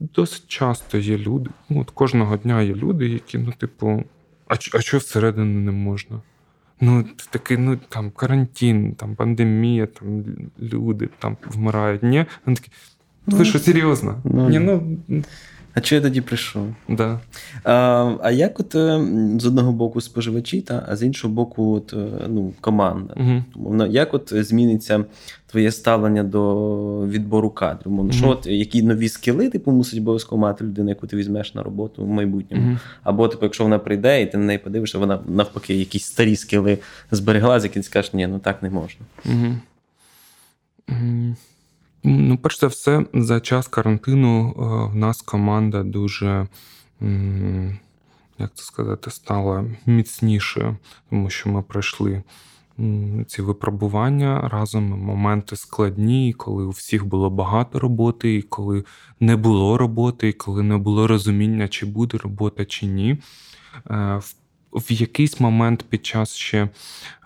[0.00, 4.04] досить часто є люди, ну от кожного дня є люди, які, ну, типу,
[4.50, 6.20] а а що всередину не можна?
[6.80, 10.24] Ну, такий, ну там карантин, там пандемія, там
[10.62, 12.02] люди там вмирають.
[12.02, 12.26] Ні?
[12.46, 12.70] Він такі,
[13.26, 14.20] ви ну, що серйозно?
[14.24, 14.98] Ну, Ні, ну,
[15.74, 16.74] а чи я тоді прийшов?
[16.88, 17.20] Да.
[17.64, 19.00] А а як от е,
[19.38, 23.14] з одного боку споживачі, та, а з іншого боку, от, е, ну, команда?
[23.56, 23.86] Угу.
[23.86, 25.04] Як от зміниться
[25.46, 27.92] твоє ставлення до відбору кадрів?
[27.92, 28.12] Угу.
[28.12, 32.04] що от які нові скіли типу, мусить обов'язково мати людина, яку ти візьмеш на роботу
[32.04, 32.68] в майбутньому?
[32.68, 32.78] Угу.
[33.02, 36.78] Або, типу, якщо вона прийде і ти на неї подивишся, вона навпаки якісь старі скіли
[37.10, 39.00] зберегла, з яких ти скажеш, ні, ну так не можна.
[39.24, 39.54] Угу.
[42.02, 46.48] Ну, перш за все, за час карантину е, в нас команда дуже,
[48.38, 50.76] як це сказати, стала міцнішою,
[51.10, 52.22] тому що ми пройшли
[53.26, 58.84] ці випробування разом, моменти складні, коли у всіх було багато роботи, і коли
[59.20, 63.18] не було роботи, і коли не було розуміння, чи буде робота, чи ні.
[63.90, 64.20] Е,
[64.72, 66.68] в якийсь момент під час ще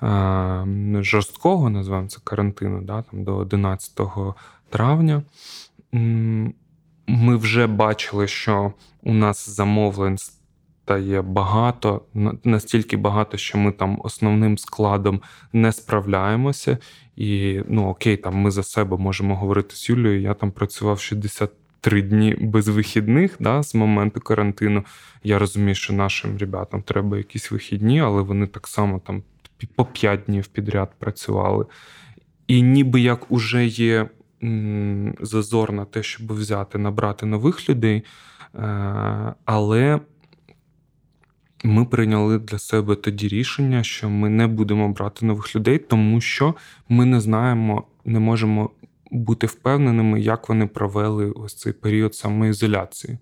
[0.03, 0.67] е,
[1.01, 4.01] жорсткого, називаємо це карантину, да, там до 11
[4.75, 5.23] травня.
[7.07, 12.03] Ми вже бачили, що у нас замовлень стає багато,
[12.45, 15.21] настільки багато, що ми там основним складом
[15.53, 16.79] не справляємося.
[17.17, 20.21] І ну окей, там ми за себе можемо говорити з Юлією.
[20.21, 24.85] Я там працював 63 дні без вихідних да, з моменту карантину.
[25.25, 29.23] Я розумію, що нашим ребятам треба якісь вихідні, але вони так само там
[29.77, 31.67] по 5 днів підряд працювали.
[32.47, 34.09] І ніби як уже є
[35.21, 38.03] зазор на те, щоб взяти, набрати нових людей.
[38.55, 40.01] Е, але
[41.65, 46.55] ми прийняли для себе тоді рішення, що ми не будемо брати нових людей, тому що
[46.89, 48.71] ми не знаємо, не можемо
[49.11, 53.19] бути впевненими, як вони провели ось цей період самоізоляції.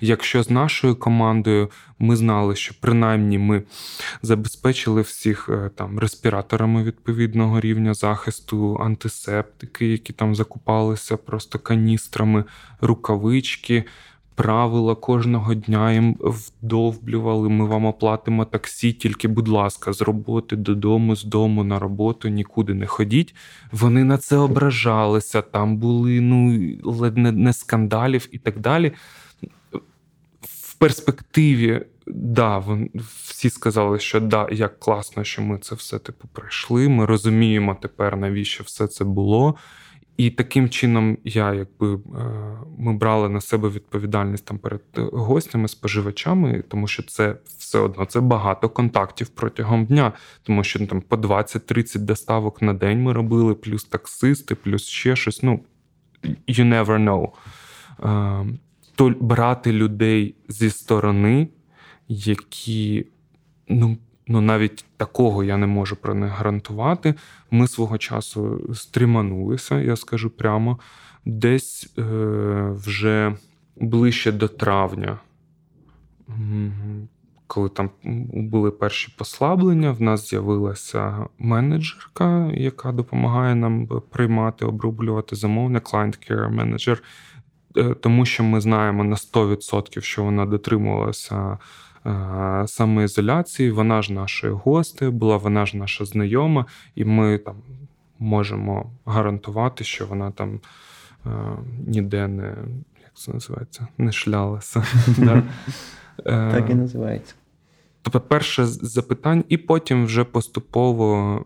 [0.00, 3.62] Якщо з нашою командою ми знали, що принаймні ми
[4.22, 12.44] забезпечили всіх е, там респіраторами відповідного рівня захисту, антисептики, які там закупалися просто каністрами,
[12.80, 13.84] рукавички
[14.34, 17.48] правила кожного дня їм вдовблювали.
[17.48, 22.74] Ми вам оплатимо таксі, тільки, будь ласка, з роботи додому, з дому на роботу, нікуди
[22.74, 23.34] не ходіть.
[23.72, 25.42] Вони на це ображалися.
[25.42, 28.92] Там були ну ледь не, не скандалів і так далі.
[30.42, 32.62] В перспективі, да,
[33.24, 36.88] всі сказали, що да, як класно, що ми це все типу пройшли.
[36.88, 39.56] Ми розуміємо тепер, навіщо все це було.
[40.16, 42.00] І таким чином я якби
[42.78, 48.20] ми брали на себе відповідальність там перед гостями, споживачами, тому що це все одно це
[48.20, 53.84] багато контактів протягом дня, тому що там по 20-30 доставок на день ми робили, плюс
[53.84, 55.42] таксисти, плюс ще щось.
[55.42, 55.60] Ну
[56.48, 57.28] you never know.
[58.94, 61.48] То брати людей зі сторони,
[62.08, 63.06] які
[63.68, 67.14] ну ну навіть такого я не можу про них гарантувати.
[67.50, 70.78] Ми свого часу стріманулися, я скажу прямо,
[71.24, 72.02] десь е,
[72.70, 73.36] вже
[73.76, 75.18] ближче до травня.
[77.46, 77.90] Коли там
[78.32, 87.00] були перші послаблення, в нас з'явилася менеджерка, яка допомагає нам приймати, оброблювати замовлення, client care
[87.76, 91.58] е, тому що ми знаємо на 100%, що вона дотримувалася
[92.66, 93.70] самоізоляції.
[93.70, 97.56] Вона ж нашою гостею була, вона ж наша знайома, і ми там
[98.18, 100.60] можемо гарантувати, що вона там
[101.26, 101.30] е,
[101.86, 102.54] ніде не
[103.02, 104.84] як це називається, не шлялася.
[106.24, 107.34] Так і називається.
[108.02, 111.44] Тобто, перше запитання, і потім вже поступово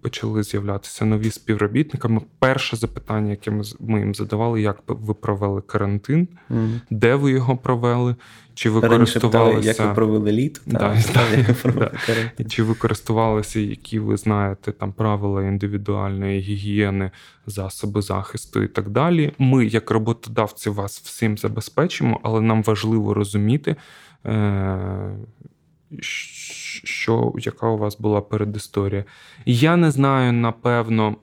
[0.00, 2.08] почали з'являтися нові співробітники.
[2.38, 6.80] Перше запитання, яке ми їм задавали, як ви провели карантин, mm.
[6.90, 8.14] де ви його провели,
[8.54, 9.68] чи ви користувалися...
[9.68, 15.42] як ви провели літо, да, та, та, чи ви користувалися, які ви знаєте там правила
[15.42, 17.10] індивідуальної гігієни,
[17.46, 19.32] засоби захисту і так далі.
[19.38, 23.76] Ми, як роботодавці, вас всім забезпечимо, але нам важливо розуміти.
[24.26, 25.16] Е-
[26.00, 29.04] що, яка у вас була передісторія.
[29.46, 31.16] Я не знаю, напевно,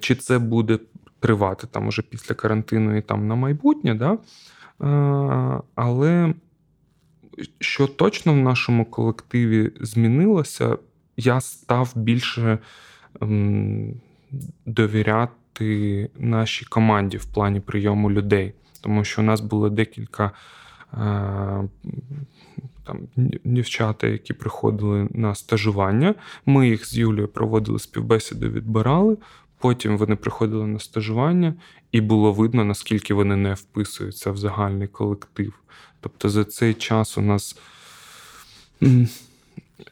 [0.00, 0.78] чи це буде
[1.20, 4.18] тривати там уже після карантину і там на майбутнє, да?
[5.74, 6.34] але
[7.58, 10.78] що точно в нашому колективі змінилося,
[11.16, 12.58] я став більше
[14.66, 20.30] довіряти нашій команді в плані прийому людей, тому що у нас було декілька
[22.84, 23.08] там
[23.44, 26.14] дівчата, які приходили на стажування.
[26.46, 29.16] Ми їх з Юлією проводили співбесіду, відбирали.
[29.58, 31.54] Потім вони приходили на стажування,
[31.92, 35.52] і було видно, наскільки вони не вписуються в загальний колектив.
[36.00, 37.58] Тобто за цей час у нас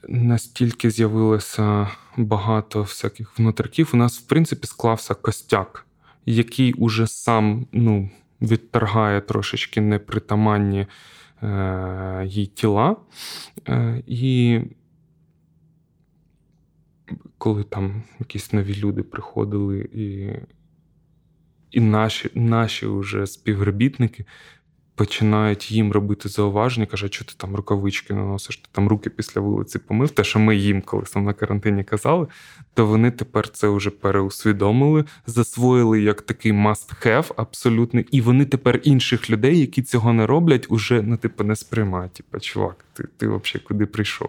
[0.08, 5.86] настільки з'явилося багато всяких внутриків, у нас, в принципі, склався костяк,
[6.26, 10.86] який уже сам ну, відторгає трошечки непритаманні
[12.26, 12.96] її тіла.
[13.68, 14.60] Е, і
[17.38, 20.32] коли там якісь нові люди приходили, і
[21.70, 24.24] і наші наші вже співробітники
[24.98, 29.78] починають їм робити зауваження, каже, що ти там рукавички наносиш, ти там руки після вулиці
[29.78, 30.10] помив.
[30.10, 32.26] Те, що ми їм колись там на карантині казали,
[32.74, 39.30] то вони тепер це вже переусвідомили, засвоїли як такий must-have абсолютно, і вони тепер інших
[39.30, 42.12] людей, які цього не роблять, уже ну, типу, не сприймають.
[42.12, 44.28] Типу, чувак, ти, ти взагалі куди прийшов?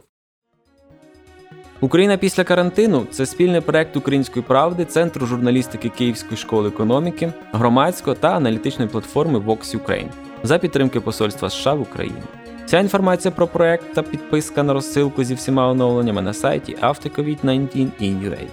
[1.81, 8.35] Україна після карантину це спільний проект української правди, центру журналістики Київської школи економіки, громадського та
[8.35, 12.21] аналітичної платформи Vox Ukraine за підтримки Посольства США в Україні.
[12.65, 18.47] Вся інформація про проект та підписка на розсилку зі всіма оновленнями на сайті aftercovid19in.ua.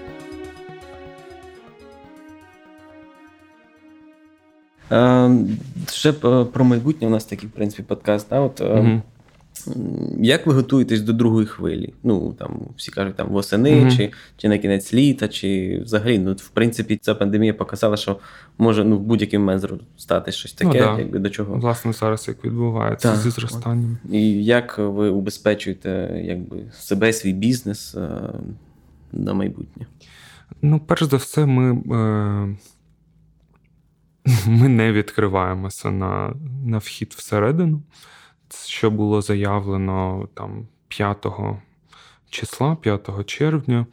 [4.93, 5.31] Е,
[5.91, 6.13] ще
[6.53, 8.27] про майбутнє у нас такий в принципі подкаст.
[8.31, 8.41] Да?
[8.41, 9.03] От, угу.
[10.19, 11.95] Як ви готуєтесь до другої хвилі?
[12.03, 13.97] Ну там всі кажуть, там восени, mm-hmm.
[13.97, 18.19] чи чи на кінець літа, чи взагалі, ну в принципі, ця пандемія показала, що
[18.59, 20.99] може ну в будь-який момент стати щось таке, ну, да.
[20.99, 21.55] якби до чого.
[21.55, 23.21] Власне, зараз як відбувається так.
[23.21, 23.99] зі зростанням.
[24.13, 28.09] І як ви убезпечуєте якби себе, свій бізнес е,
[29.13, 29.87] на майбутнє?
[30.63, 31.73] Ну, перш за все, ми.
[31.97, 32.57] Е...
[34.47, 37.83] Ми не відкриваємося на на вхід всередину
[38.51, 41.27] що було заявлено там 5
[42.31, 43.87] числа, 5 червня.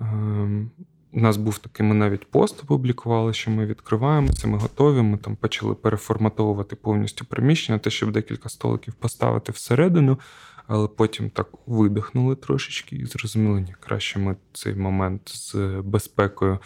[0.00, 0.70] Ем,
[1.12, 5.02] у нас був такий, ми навіть пост опублікували, що ми відкриваємося, ми готові.
[5.02, 10.18] Ми там почали переформатовувати повністю приміщення, те, щоб декілька столиків поставити всередину,
[10.66, 16.58] але потім так видихнули трошечки і зрозуміли, ні, краще ми цей момент з безпекою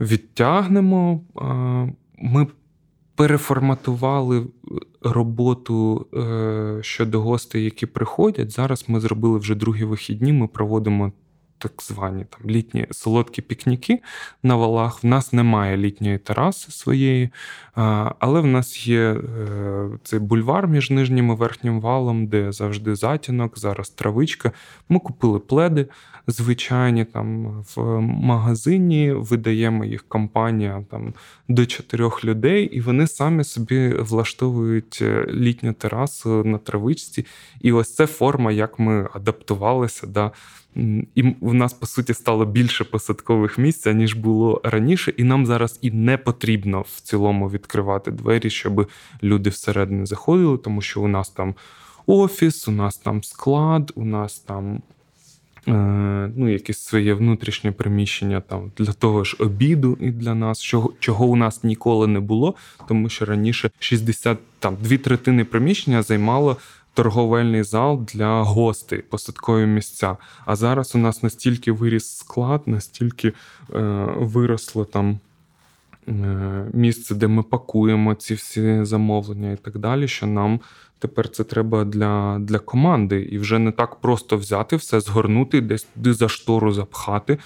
[0.00, 1.24] відтягнемо.
[2.18, 2.46] Ми
[3.16, 4.46] переформатували
[5.02, 8.50] роботу е, щодо гостей, які приходять.
[8.50, 10.32] Зараз ми зробили вже другі вихідні.
[10.32, 11.12] Ми проводимо
[11.58, 14.02] так звані там літні солодкі пікніки
[14.42, 15.04] на валах.
[15.04, 17.30] В нас немає літньої тераси своєї,
[18.18, 23.58] але в нас є е, цей бульвар між нижнім і верхнім валом, де завжди затінок,
[23.58, 24.52] зараз травичка.
[24.88, 25.86] Ми купили пледи
[26.26, 31.14] звичайні там в магазині, видаємо їх компанія там
[31.48, 37.26] до чотирьох людей, і вони самі собі влаштовують е, літню терасу на травичці.
[37.60, 40.06] І ось це форма, як ми адаптувалися.
[40.06, 40.30] Да,
[41.14, 45.78] і в нас, по суті, стало більше посадкових місць, ніж було раніше, і нам зараз
[45.82, 48.88] і не потрібно в цілому відкривати двері, щоб
[49.22, 51.54] люди всередині заходили, тому що у нас там
[52.06, 54.82] офіс, у нас там склад, у нас там.
[55.68, 60.92] Е, ну, якесь своє внутрішнє приміщення там для того ж обіду і для нас, чого
[61.00, 62.54] чого у нас ніколи не було,
[62.88, 66.56] тому що раніше 60, там дві третини приміщення займало
[66.96, 70.16] торговельний зал для гостей, посадкові місця.
[70.44, 73.82] А зараз у нас настільки виріс склад, настільки е,
[74.16, 75.20] виросло там.
[76.08, 80.60] Е, місце, де ми пакуємо ці всі замовлення і так далі, що нам
[80.98, 83.20] тепер це треба для для команди.
[83.20, 87.38] І вже не так просто взяти все, згорнути, десь за штору запхати, е,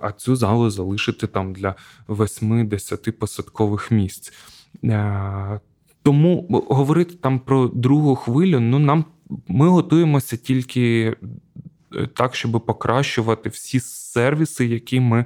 [0.00, 1.74] а цю залу залишити там для
[2.08, 4.32] 8-10 посадкових місць.
[6.08, 9.04] Е, тому говорити там про другу хвилю, ну нам
[9.48, 11.16] ми готуємося тільки
[11.96, 15.24] е, так, щоб покращувати всі сервіси, які ми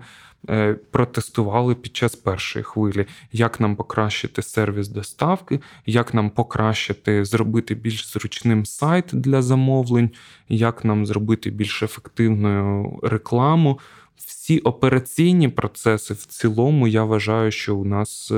[0.51, 3.07] е, протестували під час першої хвилі.
[3.33, 10.11] Як нам покращити сервіс доставки, як нам покращити, зробити більш зручним сайт для замовлень,
[10.49, 13.79] як нам зробити більш ефективною рекламу.
[14.17, 18.33] Всі операційні процеси в цілому, я вважаю, що у нас.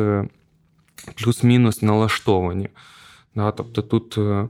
[1.14, 2.68] Плюс-мінус налаштовані.
[3.34, 4.48] Да, Тобто тут, е,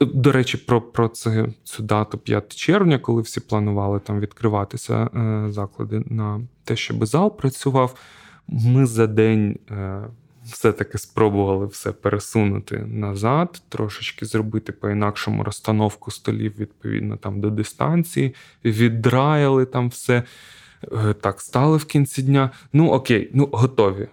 [0.00, 5.46] до речі, про про це, цю дату 5 червня, коли всі планували там відкриватися е,
[5.52, 7.94] заклади на те, щоб зал працював,
[8.48, 9.58] ми за день.
[9.70, 10.04] Е,
[10.44, 18.34] все-таки спробували все пересунути назад, трошечки зробити по-інакшому розстановку столів відповідно там до дистанції,
[18.64, 20.22] віддраяли там все.
[21.20, 22.50] Так, стали в кінці дня.
[22.72, 24.08] Ну, окей, ну готові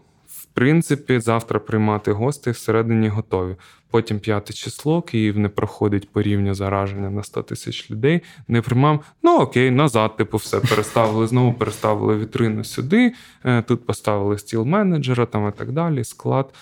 [0.53, 3.55] принципі, завтра приймати гостей всередині готові.
[3.91, 8.21] Потім п'яте число, Київ не проходить по рівню зараження на 100 тисяч людей.
[8.47, 13.13] Не приймав, ну окей, назад, типу, все переставили знову, переставили вітрину сюди.
[13.45, 16.03] Е, тут поставили стіл менеджера там і так далі.
[16.03, 16.53] Склад.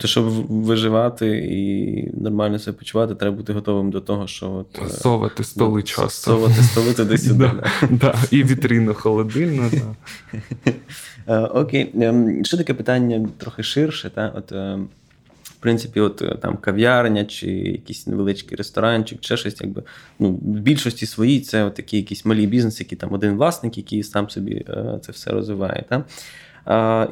[0.00, 4.88] То щоб виживати і нормально себе почувати, треба бути готовим до того, що от, е,
[4.88, 6.30] совати столи часто.
[6.30, 7.50] Совати столи туди сюди.
[8.30, 9.70] І вітрину холодильну.
[11.28, 14.10] Е, окей, ем, ще таке питання трохи ширше.
[14.10, 14.32] Та?
[14.36, 14.88] От, ем,
[15.64, 19.82] принципі, от е, там кав'ярня чи якийсь невеличкий ресторанчик, чи щось, якби
[20.18, 24.02] ну, в більшості своїй це от такі якісь малі бізнеси, які там один власник, який
[24.02, 25.84] сам собі е, це все розвиває.
[25.88, 26.04] Та?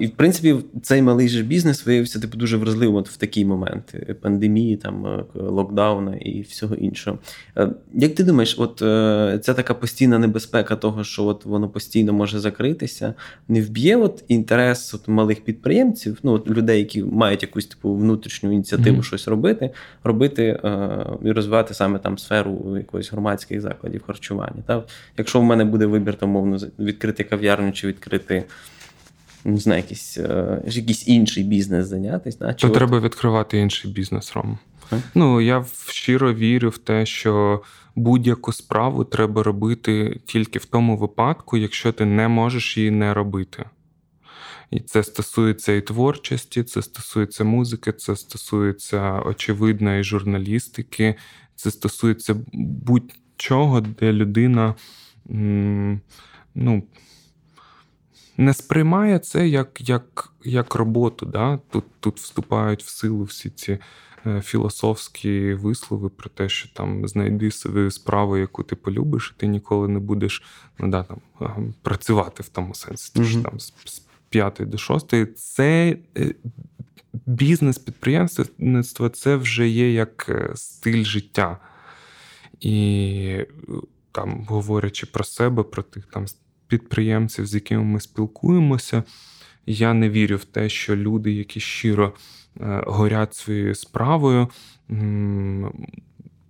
[0.01, 4.17] І, в принципі, цей малий же бізнес виявився типу дуже вразливим от в такі моменти
[4.21, 7.19] пандемії, там е, локдауна і всього іншого.
[7.57, 12.13] Е, як ти думаєш, от е, ця така постійна небезпека того, що от воно постійно
[12.13, 13.15] може закритися,
[13.49, 18.53] не вб'є от інтерес от малих підприємців, ну от людей, які мають якусь типу внутрішню
[18.53, 19.03] ініціативу mm-hmm.
[19.03, 19.71] щось робити,
[20.05, 20.61] робити
[21.25, 24.63] і розвивати саме там сферу якоїсь громадських закладів харчування.
[24.67, 24.83] Та?
[25.19, 28.45] Якщо в мене буде вибір, то мовно відкрити кав'ярню чи відкрити
[29.45, 32.39] не знаю, якийсь е, якийсь інший бізнес зайнятися.
[32.41, 32.53] Да?
[32.53, 32.75] То от...
[32.75, 34.59] треба відкривати інший бізнес, Ром.
[35.15, 37.63] Ну, я щиро вірю в те, що
[37.95, 43.65] будь-яку справу треба робити тільки в тому випадку, якщо ти не можеш її не робити.
[44.71, 51.15] І це стосується і творчості, це стосується музики, це стосується очевидно і журналістики,
[51.57, 54.75] це стосується будь-чого, де людина
[56.55, 56.83] ну,
[58.37, 61.27] не сприймає це як як, як роботу.
[61.27, 61.59] Да?
[61.71, 63.79] Тут тут вступають в силу всі ці
[64.27, 69.47] е, філософські вислови про те, що там знайди собі справу, яку ти полюбиш, і ти
[69.47, 70.43] ніколи не будеш
[70.79, 73.13] ну, да, там, працювати в тому сенсі.
[73.15, 73.43] Тож mm-hmm.
[73.43, 75.27] там з, з п'ятої до шостої.
[75.27, 76.35] Це е,
[77.27, 81.59] бізнес, підприємництво це вже є як е, стиль життя.
[82.61, 83.47] І
[84.13, 86.27] там, говорячи про себе, про тих там
[86.73, 89.03] підприємців, з якими ми спілкуємося.
[89.67, 92.15] Я не вірю в те, що люди, які щиро
[92.61, 94.49] е, горять своєю справою,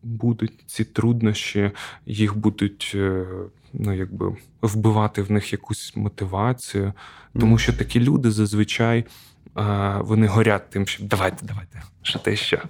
[0.02, 1.70] будуть ці труднощі,
[2.06, 3.26] їх будуть е,
[3.72, 6.92] ну, якби вбивати в них якусь мотивацію.
[7.40, 9.04] Тому що такі люди зазвичай
[10.00, 12.62] вони горять тим, що давайте, давайте, що те ще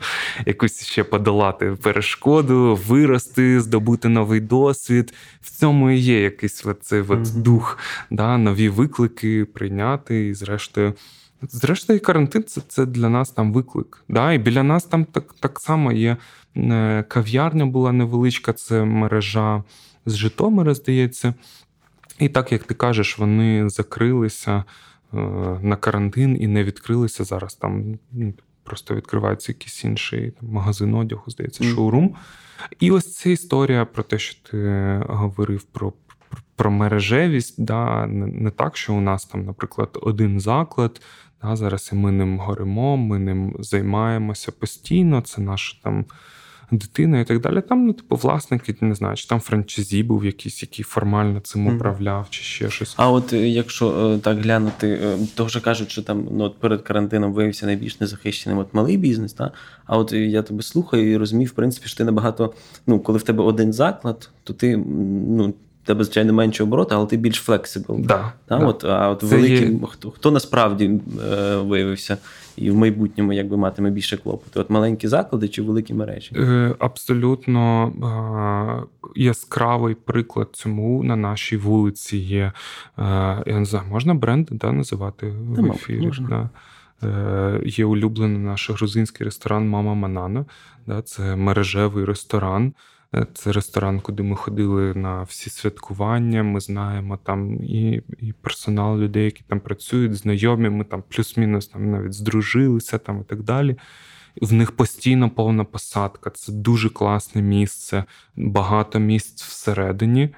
[0.47, 5.15] якусь ще подолати перешкоду, вирости, здобути новий досвід.
[5.41, 7.79] В цьому і є якийсь оцей от дух,
[8.11, 10.95] да, нові виклики прийняти і, зрештою.
[11.43, 14.05] Зрештою, карантин це це для нас там виклик.
[14.09, 14.33] Да?
[14.33, 16.17] І біля нас там так так само є
[16.57, 19.63] е, кав'ярня була невеличка, це мережа
[20.07, 21.35] з Житомира, здається.
[22.19, 24.65] І так як ти кажеш, вони закрилися
[25.63, 27.55] на карантин і не відкрилися зараз.
[27.55, 32.15] Там ну, просто відкривається якийсь інший там, магазин одягу, здається, шоурум.
[32.81, 34.57] І ось ця історія про те, що ти
[35.09, 35.93] говорив про.
[36.57, 41.01] Про мережевість, да, не, так, що у нас там, наприклад, один заклад,
[41.43, 45.21] да, зараз і ми ним горимо, ми ним займаємося постійно.
[45.21, 46.05] Це наша там
[46.79, 47.61] дитина і так далі.
[47.61, 52.27] Там, ну, типу, власники, не знаю, чи там франчайзі був якийсь, який формально цим управляв,
[52.31, 52.95] чи ще щось.
[52.97, 56.61] А от е, якщо е, так глянути, е, то вже кажуть, що там ну, от
[56.61, 59.33] перед карантином виявився найбільш незахищеним от малий бізнес.
[59.33, 59.53] Та?
[59.87, 62.55] А от я тебе слухаю і розумію, в принципі, що ти набагато,
[62.87, 65.55] ну, коли в тебе один заклад, то ти ну
[65.85, 68.01] тебе, звичайно, менше обороти, але ти більш flexible.
[68.01, 68.57] Да, да?
[68.57, 69.79] От, А от великі, є...
[69.91, 71.01] хто хто насправді
[71.33, 72.17] е, виявився
[72.57, 74.61] і в майбутньому якби матиме більше клопоту?
[74.61, 76.35] От маленькі заклади чи великі мережі?
[76.37, 82.53] Е, Абсолютно е, яскравий приклад цьому на нашій вулиці є.
[82.99, 83.03] Е,
[83.47, 86.11] я не знаю, можна бренд да, називати в ефірі?
[86.29, 86.51] Да.
[87.03, 90.45] Е, є улюблений наш грузинський ресторан Мама Манана.
[90.87, 92.73] Да, Це мережевий ресторан.
[93.35, 96.43] Це ресторан, куди ми ходили на всі святкування.
[96.43, 100.69] Ми знаємо там і і персонал людей, які там працюють, знайомі.
[100.69, 103.77] Ми там плюс-мінус там навіть здружилися там і так далі.
[104.41, 106.31] В них постійно повна посадка.
[106.31, 108.05] Це дуже класне місце,
[108.37, 110.35] багато місць всередині,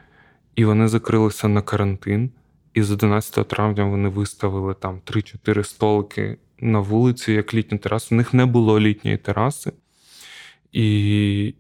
[0.56, 2.30] і вони закрилися на карантин.
[2.74, 8.14] І з 11 травня вони виставили там 3-4 столики на вулиці, як літню терасу.
[8.14, 9.72] У них не було літньої тераси.
[10.72, 11.54] І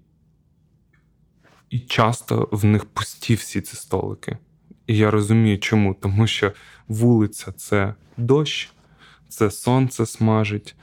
[1.74, 4.38] і часто в них пусті всі ці столики.
[4.86, 5.94] І я розумію, чому.
[5.94, 6.52] Тому що
[6.88, 8.72] вулиця це дощ,
[9.28, 10.74] це сонце смажить,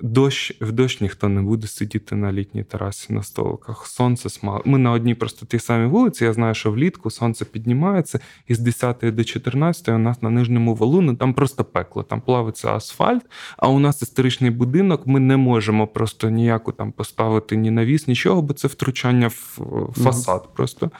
[0.00, 3.86] дощ, В дощ ніхто не буде сидіти на літній терасі на столиках.
[3.86, 4.62] Сонце смало.
[4.64, 6.24] Ми на одній просто тій самій вулиці.
[6.24, 10.74] Я знаю, що влітку сонце піднімається, і з 10 до 14 у нас на нижньому
[10.74, 13.22] валу, ну там просто пекло, там плавиться асфальт.
[13.56, 15.06] А у нас історичний будинок.
[15.06, 19.58] Ми не можемо просто ніяку там поставити ні навіс, нічого, бо це втручання в
[19.96, 20.40] фасад.
[20.42, 20.56] Mm-hmm.
[20.56, 20.90] Просто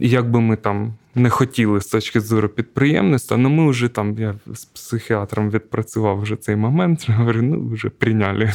[0.00, 4.34] як би ми там не хотіли з точки зору підприємництва, але ми вже там, я
[4.54, 8.52] з психіатром відпрацював вже цей момент, говорю, ну вже прийняли.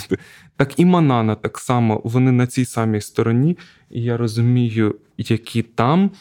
[0.55, 3.57] Так і Манана так само, вони на цій самій стороні,
[3.89, 6.11] і я розумію, які там.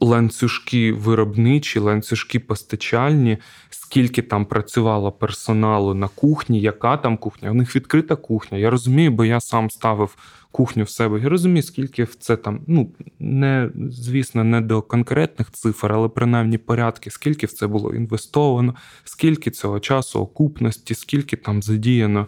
[0.00, 3.38] Ланцюжки виробничі, ланцюжки постачальні,
[3.70, 7.50] скільки там працювало персоналу на кухні, яка там кухня?
[7.50, 8.58] У них відкрита кухня.
[8.58, 10.16] Я розумію, бо я сам ставив
[10.50, 11.20] кухню в себе.
[11.20, 16.58] Я розумію, скільки в це там, ну не звісно, не до конкретних цифр, але принаймні
[16.58, 18.74] порядки, скільки в це було інвестовано,
[19.04, 22.26] скільки цього часу окупності, скільки там задіяно.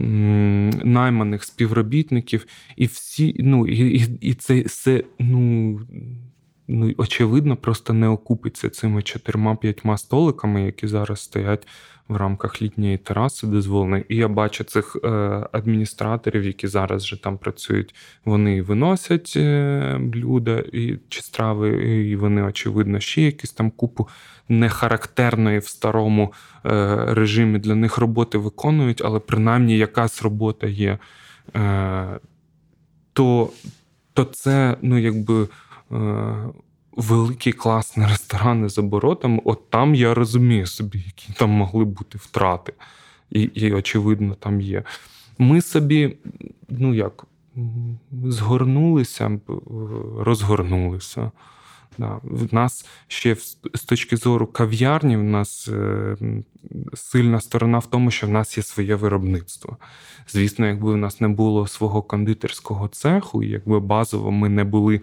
[0.00, 2.46] Найманих співробітників,
[2.76, 5.80] і всі, ну і і, і це ну
[6.68, 11.66] ну, очевидно, просто не окупиться цими чотирма-п'ятьма столиками, які зараз стоять
[12.08, 14.04] в рамках літньої тераси дозволеної.
[14.08, 15.08] І я бачу цих е,
[15.52, 17.94] адміністраторів, які зараз вже там працюють.
[18.24, 21.70] Вони виносять е, блюда і чи страви,
[22.08, 24.08] і вони, очевидно, ще якісь там купу
[24.48, 26.32] нехарактерної в старому
[26.66, 30.98] е, режимі для них роботи виконують, але принаймні якась робота є.
[31.56, 32.20] Е,
[33.12, 33.50] то,
[34.12, 35.48] то це, ну, якби.
[35.92, 36.48] Е,
[36.98, 42.72] великі класні ресторани з оборотами, от там я розумію собі, які там могли бути втрати.
[43.30, 44.82] І, і очевидно, там є.
[45.38, 46.16] Ми собі,
[46.68, 47.24] ну як,
[48.24, 49.40] згорнулися,
[50.18, 51.30] розгорнулися.
[51.98, 52.20] Да.
[52.22, 53.36] В нас ще
[53.74, 56.16] з точки зору кав'ярні, в нас е,
[56.94, 59.76] сильна сторона в тому, що в нас є своє виробництво.
[60.28, 65.00] Звісно, якби в нас не було свого кондитерського цеху, якби базово ми не були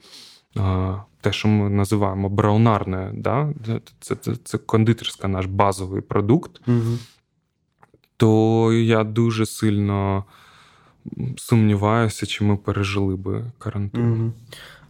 [1.21, 3.53] те, що ми називаємо браунарне, да?
[3.99, 6.97] це це, це кондитерська наш базовий продукт, угу.
[8.17, 10.25] то я дуже сильно
[11.37, 14.21] сумніваюся, чи ми пережили би карантин.
[14.21, 14.31] Угу.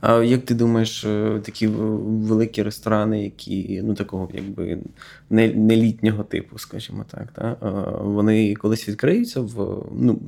[0.07, 4.77] А як ти думаєш, е, такі великі ресторани, які ну такого якби
[5.29, 7.57] не, не літнього типу, скажімо так, та,
[8.01, 10.19] вони колись відкриються в ну,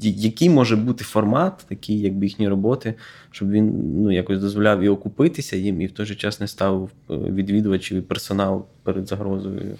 [0.00, 2.94] який може бути формат, такий, якби їхні роботи,
[3.30, 6.90] щоб він ну, якось дозволяв і окупитися їм, і в той же час не ставив
[7.10, 9.76] е, відвідувачів і персонал перед загрозою?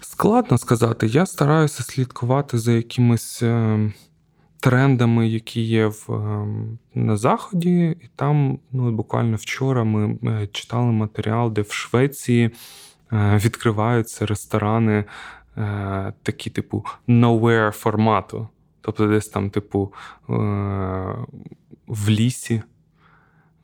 [0.00, 1.06] Складно сказати.
[1.06, 3.42] Я стараюся слідкувати за якимись.
[4.64, 10.46] Е, трендами, які є в, ем, на Заході, і там ну, буквально вчора ми е,
[10.46, 12.50] читали матеріал, де в Швеції
[13.12, 15.04] е, відкриваються ресторани
[15.56, 18.48] е, такі, типу, nowhere формату.
[18.80, 19.92] Тобто, десь там, типу,
[21.86, 22.62] в лісі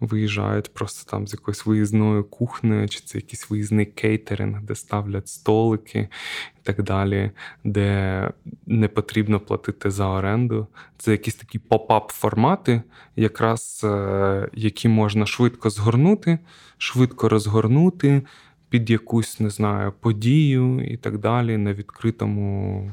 [0.00, 6.08] виїжджають просто там з якоюсь виїзною кухнею, чи це якийсь виїзний кейтеринг, де ставлять столики
[6.56, 7.30] і так далі,
[7.64, 8.30] де
[8.66, 10.66] не потрібно платити за оренду.
[10.98, 12.82] Це якісь такі pop-up формати,
[13.16, 16.38] якраз е, які можна швидко згорнути,
[16.78, 18.22] швидко розгорнути
[18.68, 22.92] під якусь, не знаю, подію і так далі на відкритому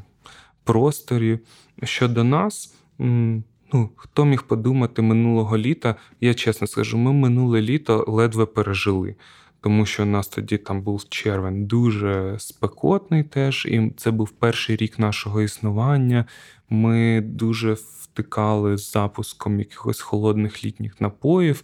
[0.63, 1.39] просторі.
[1.83, 2.73] Щодо нас.
[3.73, 5.95] Ну, хто міг подумати минулого літа?
[6.21, 9.15] Я чесно скажу, ми минуле літо ледве пережили,
[9.61, 14.75] тому що у нас тоді там був червень дуже спекотний теж, і це був перший
[14.75, 16.25] рік нашого існування.
[16.69, 21.63] Ми дуже втикали з запуском якихось холодних літніх напоїв.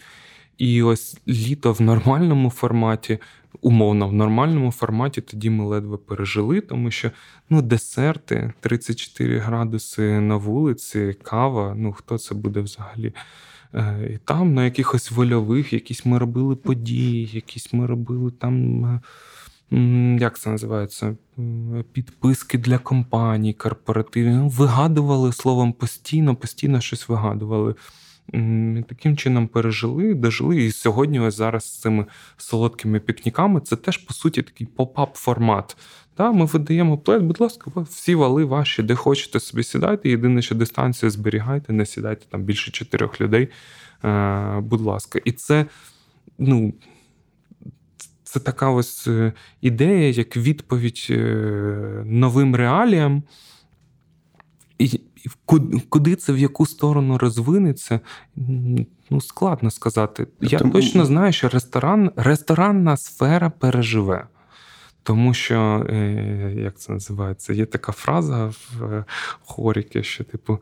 [0.57, 3.19] І ось літо в нормальному форматі
[3.61, 7.11] умовно в нормальному форматі тоді ми ледве пережили, тому що
[7.49, 11.73] ну, десерти, 34 градуси на вулиці, кава.
[11.77, 13.13] Ну хто це буде взагалі?
[13.73, 18.85] Е, і там на якихось вольових, якісь ми робили події, якісь ми робили там.
[18.85, 18.99] Е,
[20.19, 21.15] як це називається?
[21.91, 24.33] Підписки для компаній, корпоративів.
[24.33, 27.75] Ну, вигадували словом постійно, постійно щось вигадували.
[28.87, 30.63] Таким чином пережили, дожили.
[30.63, 32.05] І сьогодні, ось зараз з цими
[32.37, 35.77] солодкими пікніками, це теж, по суті, такий pop-up формат.
[36.17, 40.09] Да, Ми видаємо плед, будь ласка, всі вали ваші, де хочете собі сідайте.
[40.09, 43.47] Єдине, що дистанцію зберігайте, не сідайте там більше чотирьох людей.
[44.05, 45.19] Е, Будь ласка.
[45.25, 45.65] І це,
[46.37, 46.73] ну.
[48.23, 51.15] Це така ось е, ідея, як відповідь е,
[52.05, 53.23] новим реаліям.
[55.23, 55.29] І
[55.89, 57.99] Куди це в яку сторону розвинеться,
[59.09, 60.27] ну складно сказати.
[60.41, 60.73] Я Тому...
[60.73, 64.27] точно знаю, що ресторан, ресторанна сфера переживе.
[65.03, 69.05] Тому що, е, як це називається, є така фраза в е,
[69.45, 70.59] хоріки, що, типу,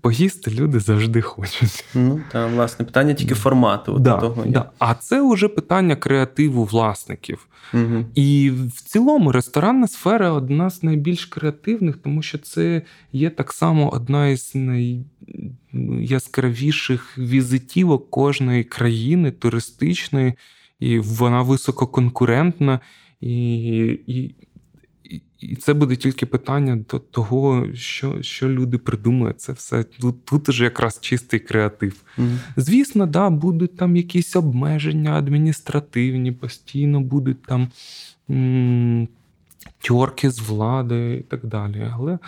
[0.00, 1.84] поїсти люди завжди хочуть.
[1.94, 3.98] Ну, там, власне, питання тільки формату.
[3.98, 4.70] Да, того, да.
[4.78, 7.48] А це вже питання креативу власників.
[7.74, 8.04] Угу.
[8.14, 13.90] І в цілому ресторанна сфера одна з найбільш креативних, тому що це є так само
[13.90, 14.56] одна із
[15.72, 20.34] найяскравіших візитівок кожної країни туристичної,
[20.80, 22.80] і вона висококонкурентна.
[23.20, 24.34] І і,
[25.40, 29.40] і це буде тільки питання до того, що що люди придумають.
[29.40, 32.02] Це все тут тут вже якраз чистий креатив.
[32.18, 32.38] Mm-hmm.
[32.56, 37.68] Звісно, да, будуть там якісь обмеження адміністративні, постійно будуть там
[38.30, 39.08] м-
[39.78, 41.90] тьорки з влади і так далі.
[41.94, 42.18] Але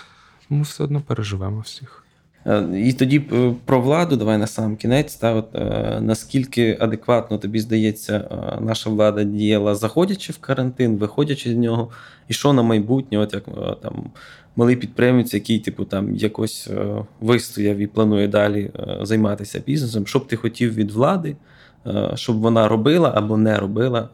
[0.51, 2.00] ми все одно переживемо всіх.
[2.47, 5.15] Е, і тоді е, про владу, давай на сам кінець.
[5.15, 8.29] Та, от, е, Наскільки адекватно тобі здається,
[8.61, 11.91] наша влада діяла, заходячи в карантин, виходячи з нього,
[12.29, 13.45] і що на майбутнє, от як
[13.83, 14.11] там
[14.57, 16.71] малий підприємець, який типу там якось
[17.21, 18.71] вистояв і планує далі
[19.03, 21.37] займатися бізнесом, що б ти хотів від влади,
[22.15, 24.09] щоб вона робила або не робила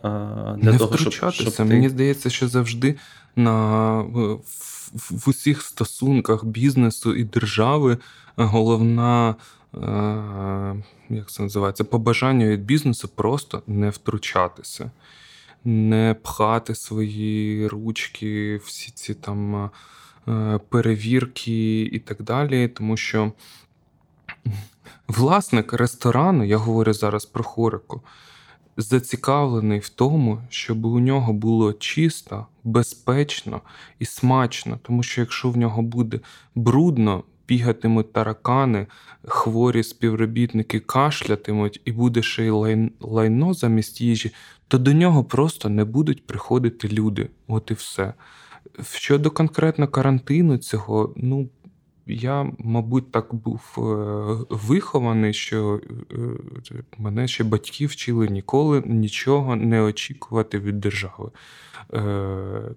[0.63, 1.65] для не того, щоб, щоб ти...
[1.65, 2.95] мені здається, що завжди
[3.37, 4.05] на
[4.95, 7.99] в усіх стосунках бізнесу і держави
[8.37, 9.35] головна,
[9.75, 9.77] е,
[11.09, 14.91] як це називається, побажання від бізнесу просто не втручатися,
[15.65, 19.71] не пхати свої ручки, всі ці там
[20.29, 23.33] е, перевірки і так далі, тому що.
[25.09, 28.03] Власник ресторану, я говорю зараз про хорику,
[28.77, 33.61] зацікавлений в тому, щоб у нього було чисто, безпечно
[33.99, 34.79] і смачно.
[34.83, 36.21] Тому що якщо в нього буде
[36.55, 38.87] брудно, бігатимуть таракани,
[39.25, 44.31] хворі співробітники кашлятимуть і буде ще й лайно замість їжі,
[44.69, 47.29] то до нього просто не будуть приходити люди.
[47.49, 48.15] От і все.
[48.93, 51.49] Щодо конкретно карантину, цього, ну
[52.07, 53.83] я, мабуть, так був е,
[54.51, 55.81] вихований, що
[56.13, 56.17] е,
[56.99, 61.31] мене ще батьки вчили ніколи нічого не очікувати від держави.
[61.95, 62.75] Е,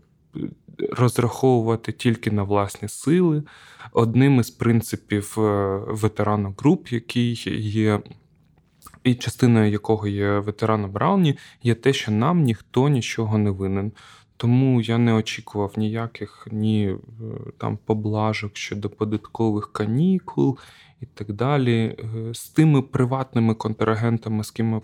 [0.92, 3.44] розраховувати тільки на власні сили.
[3.92, 5.34] Одним із принципів
[5.88, 7.34] ветеранок груп, який
[7.70, 8.02] є.
[9.04, 13.92] І частиною якого є ветерана Брауні, є те, що нам ніхто нічого не винен.
[14.42, 16.96] Тому я не очікував ніяких ні
[17.58, 20.58] там поблажок щодо податкових канікул
[21.02, 21.98] і так далі.
[22.34, 24.82] З тими приватними контрагентами, з ким ми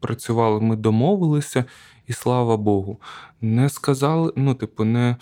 [0.00, 1.64] працювали, ми домовилися,
[2.06, 3.00] і слава Богу,
[3.40, 5.16] не сказали, ну, типу, не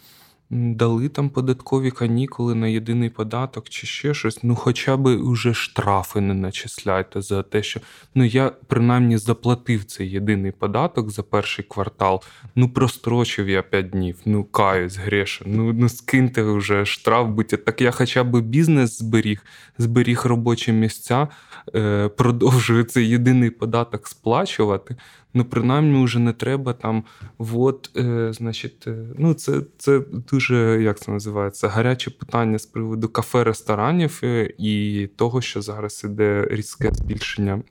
[0.51, 4.43] дали там податкові канікули на єдиний податок чи ще щось.
[4.43, 7.81] Ну, хоча б уже штрафи не начисляйте за те, що
[8.15, 12.23] ну я принаймні заплатив цей єдиний податок за перший квартал.
[12.55, 14.19] Ну, прострочив я 5 днів.
[14.25, 15.45] Ну, каюсь, греша.
[15.49, 17.57] Ну ну скиньте вже штраф, будьте.
[17.57, 19.43] Так я хоча б бізнес зберіг,
[19.79, 21.29] зберіг робочі місця,
[21.75, 24.97] е, продовжую цей єдиний податок сплачувати
[25.37, 27.05] ну принаймні вже не треба там.
[27.39, 33.09] от, е, значить, е, ну це це дуже як це називається гаряче питання з приводу
[33.09, 37.63] кафе, ресторанів е, і того, що зараз іде різке збільшення.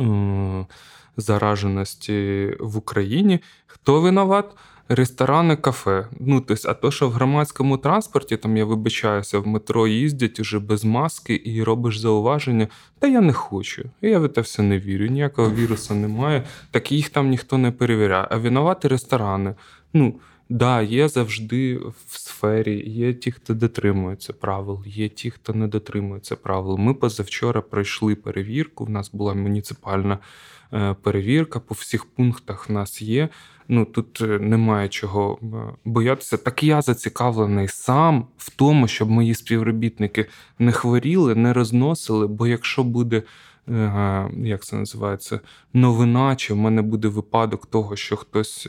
[0.00, 0.66] Е,
[1.16, 3.40] Зараженості в Україні.
[3.66, 4.56] Хто винуват?
[4.94, 6.08] Ресторани, кафе.
[6.20, 10.58] Ну, тобто, а то, що в громадському транспорті, там я вибачаюся, в метро їздять уже
[10.58, 12.68] без маски і робиш зауваження,
[12.98, 13.82] та я не хочу.
[14.02, 18.28] Я в це все не вірю, ніякого вірусу немає, так їх там ніхто не перевіряє.
[18.30, 19.54] А винувати ресторани.
[19.94, 20.14] Ну,
[20.48, 26.36] Да, є завжди в сфері, є ті, хто дотримується правил, є ті, хто не дотримується
[26.36, 26.78] правил.
[26.78, 28.84] Ми позавчора пройшли перевірку.
[28.84, 30.18] В нас була муніципальна
[30.72, 32.68] е, перевірка по всіх пунктах.
[32.68, 33.28] В нас є
[33.68, 35.46] ну тут е, немає чого е,
[35.84, 36.36] боятися.
[36.36, 40.26] Так я зацікавлений сам в тому, щоб мої співробітники
[40.58, 42.26] не хворіли, не розносили.
[42.26, 43.22] Бо якщо буде.
[43.68, 45.40] Е, як це називається
[45.74, 48.68] новина, чи в мене буде випадок того, що хтось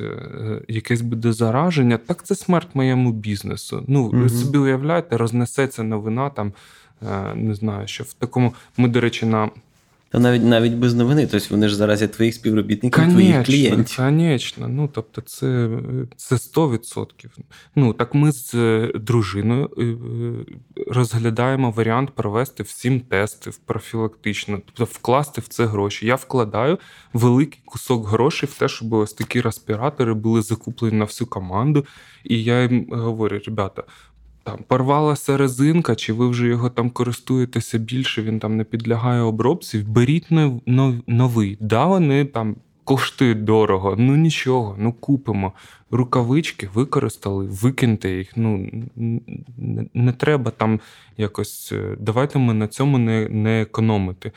[0.68, 3.84] якесь буде зараження, так це смерть моєму бізнесу.
[3.88, 6.54] Ну, ви собі уявляєте, рознесеться новина там,
[7.36, 8.54] не знаю, що в такому.
[8.78, 9.50] Ми, до речі, на
[10.20, 14.05] навіть навіть без новини, тобто вони ж зараз є твоїх співробітників, конечно, твоїх клієнтів.
[14.09, 15.70] Звісно, ну тобто, це
[16.16, 17.07] це 100%.
[17.76, 19.95] Ну так ми з е, дружиною е,
[20.88, 26.05] розглядаємо варіант провести всім тести профілактично, тобто вкласти в це гроші.
[26.05, 26.78] Я вкладаю
[27.14, 31.86] великий кусок грошей в те, щоб ось такі респіратори були закуплені на всю команду.
[32.24, 33.84] І я їм говорю, ребята
[34.44, 39.80] там порвалася резинка, чи ви вже його там користуєтеся більше, він там не підлягає обробці,
[39.80, 40.28] беріть
[41.08, 41.58] новий.
[41.60, 45.54] Да, вони там коштують дорого, ну нічого, ну купимо.
[45.91, 48.38] Рукавички використали, викиньте їх.
[48.38, 48.70] Ну
[49.58, 50.80] не, не треба там
[51.18, 51.72] якось.
[51.72, 54.32] Е, давайте ми на цьому не, не економити.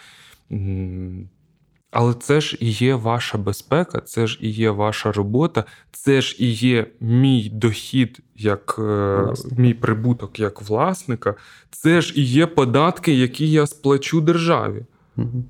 [1.98, 6.36] Але це ж і є ваша безпека, це ж і є ваша робота, це ж
[6.38, 9.24] і є мій дохід, як е,
[9.56, 11.34] мій прибуток як власника,
[11.70, 14.84] це ж і є податки, які я сплачу державі.
[15.16, 15.44] Угу.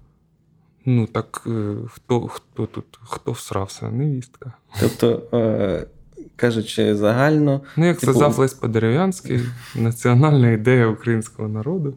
[0.84, 3.90] Ну так е, хто хто тут, хто всрався?
[3.90, 4.52] Невістка.
[4.80, 5.86] Тобто, е,
[6.36, 7.60] кажучи загально.
[7.76, 8.12] Ну, як типу...
[8.12, 9.40] сказав Лесь Подерев'янський,
[9.74, 11.94] національна ідея українського народу.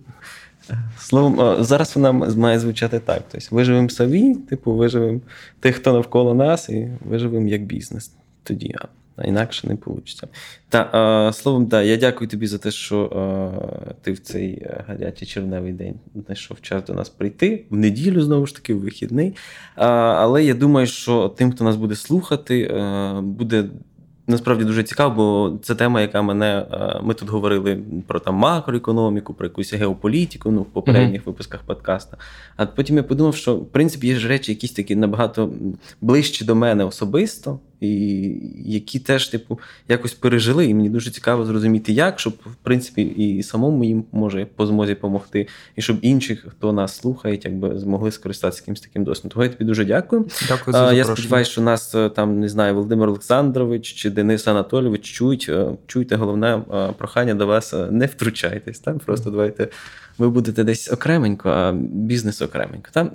[0.99, 3.23] Словом, зараз вона має звучати так.
[3.31, 5.19] Тобто виживемо собі, типу, виживемо
[5.59, 8.11] тих, хто навколо нас, і виживемо як бізнес.
[8.43, 8.75] Тоді,
[9.15, 10.27] а інакше не вийде.
[10.69, 15.27] Та, Словом, да, я дякую тобі за те, що а, ти в цей е, гарячий
[15.27, 15.95] червневий день
[16.25, 19.35] знайшов час до нас прийти, в неділю, знову ж таки, в вихідний.
[19.75, 23.65] А, Але я думаю, що тим, хто нас буде слухати, а, буде
[24.29, 26.65] насправді дуже цікаво, бо це тема, яка мене.
[26.71, 31.25] Е, ми тут говорили про там макроекономіку, про якусь геополітику ну, в попередніх mm-hmm.
[31.25, 32.17] випусках подкаста.
[32.55, 35.49] А потім я подумав, що в принципі є ж речі, якісь такі набагато
[36.01, 38.33] ближчі до мене особисто і
[38.65, 40.65] які теж, типу, якось пережили.
[40.65, 44.93] І мені дуже цікаво зрозуміти, як, щоб, в принципі, і самому їм може по змозі
[44.93, 49.31] допомогти, і щоб інші, хто нас слухає, якби змогли скористатися якимось таким досвідом.
[49.31, 50.25] Тому я тобі дуже дякую.
[50.47, 55.11] Дякую за Я сподіваюся, що нас е, там не знаю, Володимир Олександрович чи Денис Анатолійович
[55.11, 55.45] чують.
[55.49, 58.79] Е, чуйте, головне е, прохання до вас не втручайтесь.
[58.79, 59.67] Там просто давайте.
[60.17, 62.89] Ви будете десь окременько, а бізнес окременько.
[62.93, 63.11] Там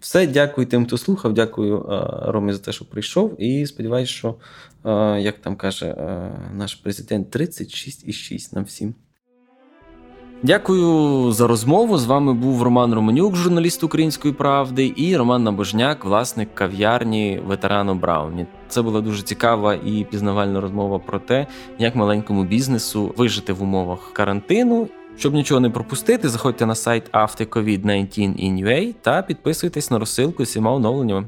[0.00, 1.34] Все, дякую тим, хто слухав.
[1.34, 3.42] Дякую е, Ромі за те, що прийшов.
[3.42, 4.34] І сподіваюся, що,
[4.84, 8.94] е, як там каже е, наш президент, 36,6 нам всім.
[10.42, 11.98] Дякую за розмову.
[11.98, 18.46] З вами був Роман Романюк, журналіст Української правди, і Роман Набожняк, власник кав'ярні ветерану Брауні.
[18.68, 21.46] Це була дуже цікава і пізнавальна розмова про те,
[21.78, 24.88] як маленькому бізнесу вижити в умовах карантину
[25.20, 31.26] щоб нічого не пропустити, заходьте на сайт aftercovid19in.ua та підписуйтесь на розсилку з всіма оновленнями.